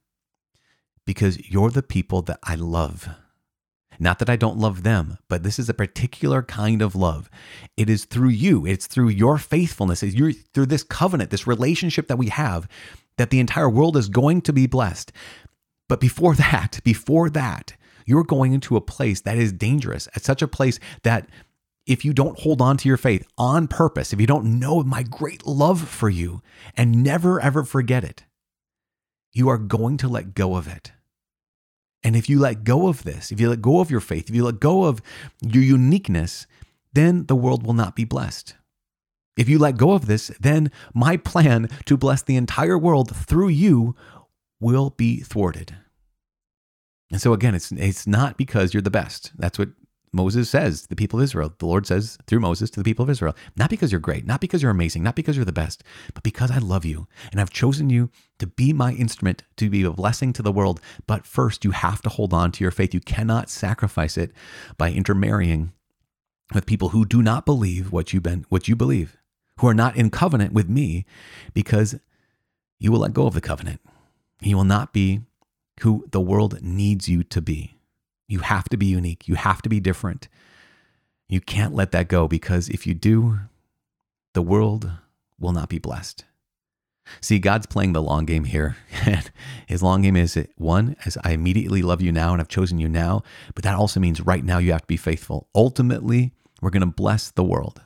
because 1.04 1.50
you're 1.50 1.70
the 1.70 1.82
people 1.82 2.22
that 2.22 2.38
I 2.42 2.54
love. 2.54 3.08
Not 3.98 4.18
that 4.20 4.30
I 4.30 4.36
don't 4.36 4.58
love 4.58 4.82
them, 4.82 5.18
but 5.28 5.42
this 5.42 5.58
is 5.58 5.68
a 5.68 5.74
particular 5.74 6.42
kind 6.42 6.80
of 6.80 6.94
love. 6.94 7.28
It 7.76 7.90
is 7.90 8.04
through 8.04 8.30
you, 8.30 8.66
it's 8.66 8.86
through 8.86 9.08
your 9.08 9.36
faithfulness, 9.38 10.02
it's 10.02 10.16
through 10.54 10.66
this 10.66 10.82
covenant, 10.82 11.30
this 11.30 11.46
relationship 11.46 12.08
that 12.08 12.18
we 12.18 12.28
have, 12.28 12.68
that 13.18 13.30
the 13.30 13.40
entire 13.40 13.68
world 13.68 13.96
is 13.96 14.08
going 14.08 14.42
to 14.42 14.52
be 14.52 14.66
blessed. 14.66 15.12
But 15.88 16.00
before 16.00 16.34
that, 16.36 16.80
before 16.84 17.30
that, 17.30 17.74
you're 18.04 18.24
going 18.24 18.52
into 18.52 18.76
a 18.76 18.80
place 18.80 19.20
that 19.20 19.38
is 19.38 19.52
dangerous, 19.52 20.08
at 20.14 20.24
such 20.24 20.42
a 20.42 20.48
place 20.48 20.78
that 21.02 21.28
if 21.86 22.04
you 22.04 22.12
don't 22.12 22.38
hold 22.40 22.60
on 22.60 22.76
to 22.78 22.88
your 22.88 22.96
faith 22.96 23.26
on 23.36 23.66
purpose, 23.66 24.12
if 24.12 24.20
you 24.20 24.26
don't 24.26 24.58
know 24.58 24.82
my 24.82 25.02
great 25.02 25.46
love 25.46 25.88
for 25.88 26.08
you 26.08 26.42
and 26.76 27.02
never 27.02 27.40
ever 27.40 27.64
forget 27.64 28.04
it, 28.04 28.24
you 29.32 29.48
are 29.48 29.58
going 29.58 29.96
to 29.98 30.08
let 30.08 30.34
go 30.34 30.56
of 30.56 30.68
it. 30.68 30.92
And 32.04 32.16
if 32.16 32.28
you 32.28 32.38
let 32.38 32.64
go 32.64 32.88
of 32.88 33.04
this, 33.04 33.30
if 33.30 33.40
you 33.40 33.48
let 33.48 33.62
go 33.62 33.80
of 33.80 33.90
your 33.90 34.00
faith, 34.00 34.28
if 34.28 34.34
you 34.34 34.44
let 34.44 34.60
go 34.60 34.84
of 34.84 35.00
your 35.40 35.62
uniqueness, 35.62 36.46
then 36.92 37.26
the 37.26 37.36
world 37.36 37.64
will 37.64 37.74
not 37.74 37.96
be 37.96 38.04
blessed. 38.04 38.54
If 39.36 39.48
you 39.48 39.58
let 39.58 39.76
go 39.76 39.92
of 39.92 40.06
this, 40.06 40.30
then 40.40 40.70
my 40.92 41.16
plan 41.16 41.68
to 41.86 41.96
bless 41.96 42.22
the 42.22 42.36
entire 42.36 42.76
world 42.76 43.14
through 43.16 43.48
you 43.48 43.94
will 44.60 44.90
be 44.90 45.20
thwarted. 45.20 45.76
And 47.10 47.20
so 47.20 47.32
again, 47.32 47.54
it's 47.54 47.72
it's 47.72 48.06
not 48.06 48.36
because 48.36 48.72
you're 48.72 48.82
the 48.82 48.90
best. 48.90 49.32
That's 49.36 49.58
what 49.58 49.70
Moses 50.12 50.50
says 50.50 50.82
to 50.82 50.88
the 50.88 50.96
people 50.96 51.18
of 51.18 51.24
Israel. 51.24 51.52
The 51.58 51.66
Lord 51.66 51.86
says 51.86 52.18
through 52.26 52.40
Moses 52.40 52.70
to 52.70 52.80
the 52.80 52.84
people 52.84 53.02
of 53.02 53.10
Israel, 53.10 53.34
not 53.56 53.70
because 53.70 53.90
you're 53.90 54.00
great, 54.00 54.26
not 54.26 54.40
because 54.40 54.62
you're 54.62 54.70
amazing, 54.70 55.02
not 55.02 55.16
because 55.16 55.36
you're 55.36 55.44
the 55.44 55.52
best, 55.52 55.82
but 56.12 56.22
because 56.22 56.50
I 56.50 56.58
love 56.58 56.84
you 56.84 57.06
and 57.30 57.40
I've 57.40 57.50
chosen 57.50 57.88
you 57.88 58.10
to 58.38 58.46
be 58.46 58.72
my 58.72 58.92
instrument 58.92 59.44
to 59.56 59.70
be 59.70 59.82
a 59.82 59.90
blessing 59.90 60.32
to 60.34 60.42
the 60.42 60.52
world. 60.52 60.80
But 61.06 61.26
first, 61.26 61.64
you 61.64 61.70
have 61.70 62.02
to 62.02 62.10
hold 62.10 62.34
on 62.34 62.52
to 62.52 62.64
your 62.64 62.70
faith. 62.70 62.92
You 62.92 63.00
cannot 63.00 63.48
sacrifice 63.48 64.18
it 64.18 64.32
by 64.76 64.90
intermarrying 64.90 65.72
with 66.52 66.66
people 66.66 66.90
who 66.90 67.06
do 67.06 67.22
not 67.22 67.46
believe 67.46 67.92
what 67.92 68.12
you 68.12 68.20
been 68.20 68.44
what 68.50 68.68
you 68.68 68.76
believe, 68.76 69.16
who 69.58 69.66
are 69.66 69.74
not 69.74 69.96
in 69.96 70.10
covenant 70.10 70.52
with 70.52 70.68
me, 70.68 71.04
because 71.54 71.96
you 72.78 72.90
will 72.90 73.00
let 73.00 73.12
go 73.12 73.26
of 73.26 73.34
the 73.34 73.40
covenant. 73.40 73.80
You 74.40 74.56
will 74.56 74.64
not 74.64 74.92
be 74.92 75.22
who 75.80 76.04
the 76.10 76.20
world 76.20 76.60
needs 76.62 77.08
you 77.08 77.22
to 77.24 77.40
be. 77.40 77.78
You 78.28 78.40
have 78.40 78.68
to 78.70 78.76
be 78.76 78.86
unique. 78.86 79.28
You 79.28 79.34
have 79.34 79.62
to 79.62 79.68
be 79.68 79.80
different. 79.80 80.28
You 81.28 81.40
can't 81.40 81.74
let 81.74 81.92
that 81.92 82.08
go 82.08 82.28
because 82.28 82.68
if 82.68 82.86
you 82.86 82.94
do, 82.94 83.38
the 84.34 84.42
world 84.42 84.90
will 85.38 85.52
not 85.52 85.68
be 85.68 85.78
blessed. 85.78 86.24
See, 87.20 87.38
God's 87.38 87.66
playing 87.66 87.92
the 87.92 88.02
long 88.02 88.24
game 88.24 88.44
here. 88.44 88.76
And 89.04 89.32
his 89.66 89.82
long 89.82 90.02
game 90.02 90.14
is 90.14 90.38
one, 90.56 90.94
as 91.04 91.18
I 91.24 91.32
immediately 91.32 91.82
love 91.82 92.00
you 92.00 92.12
now 92.12 92.32
and 92.32 92.40
I've 92.40 92.48
chosen 92.48 92.78
you 92.78 92.88
now, 92.88 93.24
but 93.54 93.64
that 93.64 93.74
also 93.74 93.98
means 93.98 94.20
right 94.20 94.44
now 94.44 94.58
you 94.58 94.70
have 94.70 94.82
to 94.82 94.86
be 94.86 94.96
faithful. 94.96 95.48
Ultimately, 95.54 96.32
we're 96.60 96.70
going 96.70 96.82
to 96.82 96.86
bless 96.86 97.30
the 97.30 97.42
world. 97.42 97.82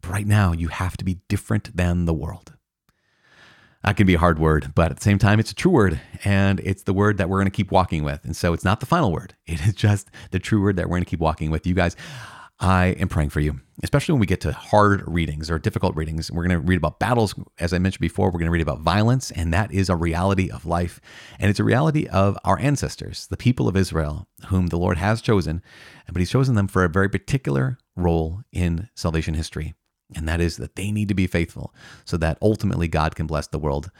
But 0.00 0.10
right 0.10 0.26
now, 0.26 0.52
you 0.52 0.68
have 0.68 0.96
to 0.98 1.04
be 1.04 1.20
different 1.28 1.76
than 1.76 2.04
the 2.04 2.14
world. 2.14 2.54
That 3.84 3.96
can 3.96 4.06
be 4.06 4.14
a 4.14 4.18
hard 4.18 4.38
word, 4.38 4.72
but 4.74 4.90
at 4.90 4.96
the 4.96 5.02
same 5.02 5.18
time, 5.18 5.38
it's 5.38 5.52
a 5.52 5.54
true 5.54 5.70
word, 5.70 6.00
and 6.24 6.60
it's 6.60 6.82
the 6.82 6.92
word 6.92 7.16
that 7.18 7.28
we're 7.28 7.38
going 7.38 7.50
to 7.50 7.56
keep 7.56 7.70
walking 7.70 8.02
with. 8.02 8.24
And 8.24 8.36
so 8.36 8.52
it's 8.52 8.64
not 8.64 8.80
the 8.80 8.86
final 8.86 9.12
word, 9.12 9.34
it 9.46 9.64
is 9.66 9.74
just 9.74 10.10
the 10.30 10.38
true 10.38 10.60
word 10.60 10.76
that 10.76 10.86
we're 10.86 10.96
going 10.96 11.04
to 11.04 11.10
keep 11.10 11.20
walking 11.20 11.50
with. 11.50 11.66
You 11.66 11.74
guys, 11.74 11.94
I 12.60 12.86
am 12.98 13.06
praying 13.06 13.30
for 13.30 13.38
you, 13.38 13.60
especially 13.84 14.14
when 14.14 14.20
we 14.20 14.26
get 14.26 14.40
to 14.40 14.52
hard 14.52 15.04
readings 15.06 15.48
or 15.48 15.60
difficult 15.60 15.94
readings. 15.94 16.28
We're 16.28 16.42
going 16.42 16.60
to 16.60 16.66
read 16.66 16.76
about 16.76 16.98
battles. 16.98 17.36
As 17.60 17.72
I 17.72 17.78
mentioned 17.78 18.00
before, 18.00 18.26
we're 18.26 18.40
going 18.40 18.46
to 18.46 18.50
read 18.50 18.62
about 18.62 18.80
violence, 18.80 19.30
and 19.30 19.54
that 19.54 19.72
is 19.72 19.88
a 19.88 19.94
reality 19.94 20.50
of 20.50 20.66
life. 20.66 21.00
And 21.38 21.48
it's 21.48 21.60
a 21.60 21.64
reality 21.64 22.08
of 22.08 22.36
our 22.42 22.58
ancestors, 22.58 23.28
the 23.28 23.36
people 23.36 23.68
of 23.68 23.76
Israel, 23.76 24.26
whom 24.48 24.66
the 24.66 24.78
Lord 24.78 24.98
has 24.98 25.22
chosen, 25.22 25.62
but 26.08 26.18
He's 26.18 26.30
chosen 26.30 26.56
them 26.56 26.66
for 26.66 26.82
a 26.82 26.88
very 26.88 27.08
particular 27.08 27.78
role 27.94 28.42
in 28.52 28.88
salvation 28.96 29.34
history. 29.34 29.74
And 30.16 30.26
that 30.28 30.40
is 30.40 30.56
that 30.56 30.76
they 30.76 30.90
need 30.90 31.08
to 31.08 31.14
be 31.14 31.26
faithful 31.26 31.74
so 32.04 32.16
that 32.16 32.38
ultimately 32.40 32.88
God 32.88 33.14
can 33.14 33.26
bless 33.26 33.46
the 33.46 33.58
world. 33.58 33.90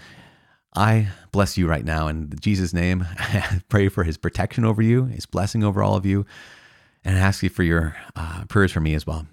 I 0.75 1.09
bless 1.33 1.59
you 1.59 1.69
right 1.69 1.85
now 1.85 2.09
in 2.09 2.33
Jesus' 2.41 2.73
name. 2.73 3.07
I 3.19 3.61
pray 3.69 3.89
for 3.89 4.05
his 4.05 4.17
protection 4.17 4.65
over 4.65 4.81
you, 4.83 5.05
his 5.05 5.27
blessing 5.27 5.65
over 5.65 5.83
all 5.83 5.97
of 5.97 6.07
you 6.07 6.25
and 7.05 7.17
I 7.17 7.21
ask 7.21 7.43
you 7.43 7.49
for 7.49 7.63
your 7.63 7.97
uh, 8.17 8.45
prayers 8.49 8.73
for 8.73 8.81
me 8.81 8.95
as 8.95 9.07
well. 9.07 9.27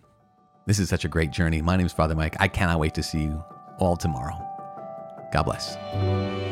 This 0.65 0.79
is 0.79 0.89
such 0.89 1.05
a 1.05 1.09
great 1.09 1.31
journey. 1.31 1.61
My 1.61 1.75
name 1.75 1.85
is 1.85 1.93
Father 1.93 2.15
Mike. 2.15 2.35
I 2.39 2.47
cannot 2.47 2.79
wait 2.79 2.93
to 2.95 3.03
see 3.03 3.23
you 3.23 3.43
all 3.79 3.97
tomorrow. 3.97 4.35
God 5.33 5.43
bless. 5.43 6.44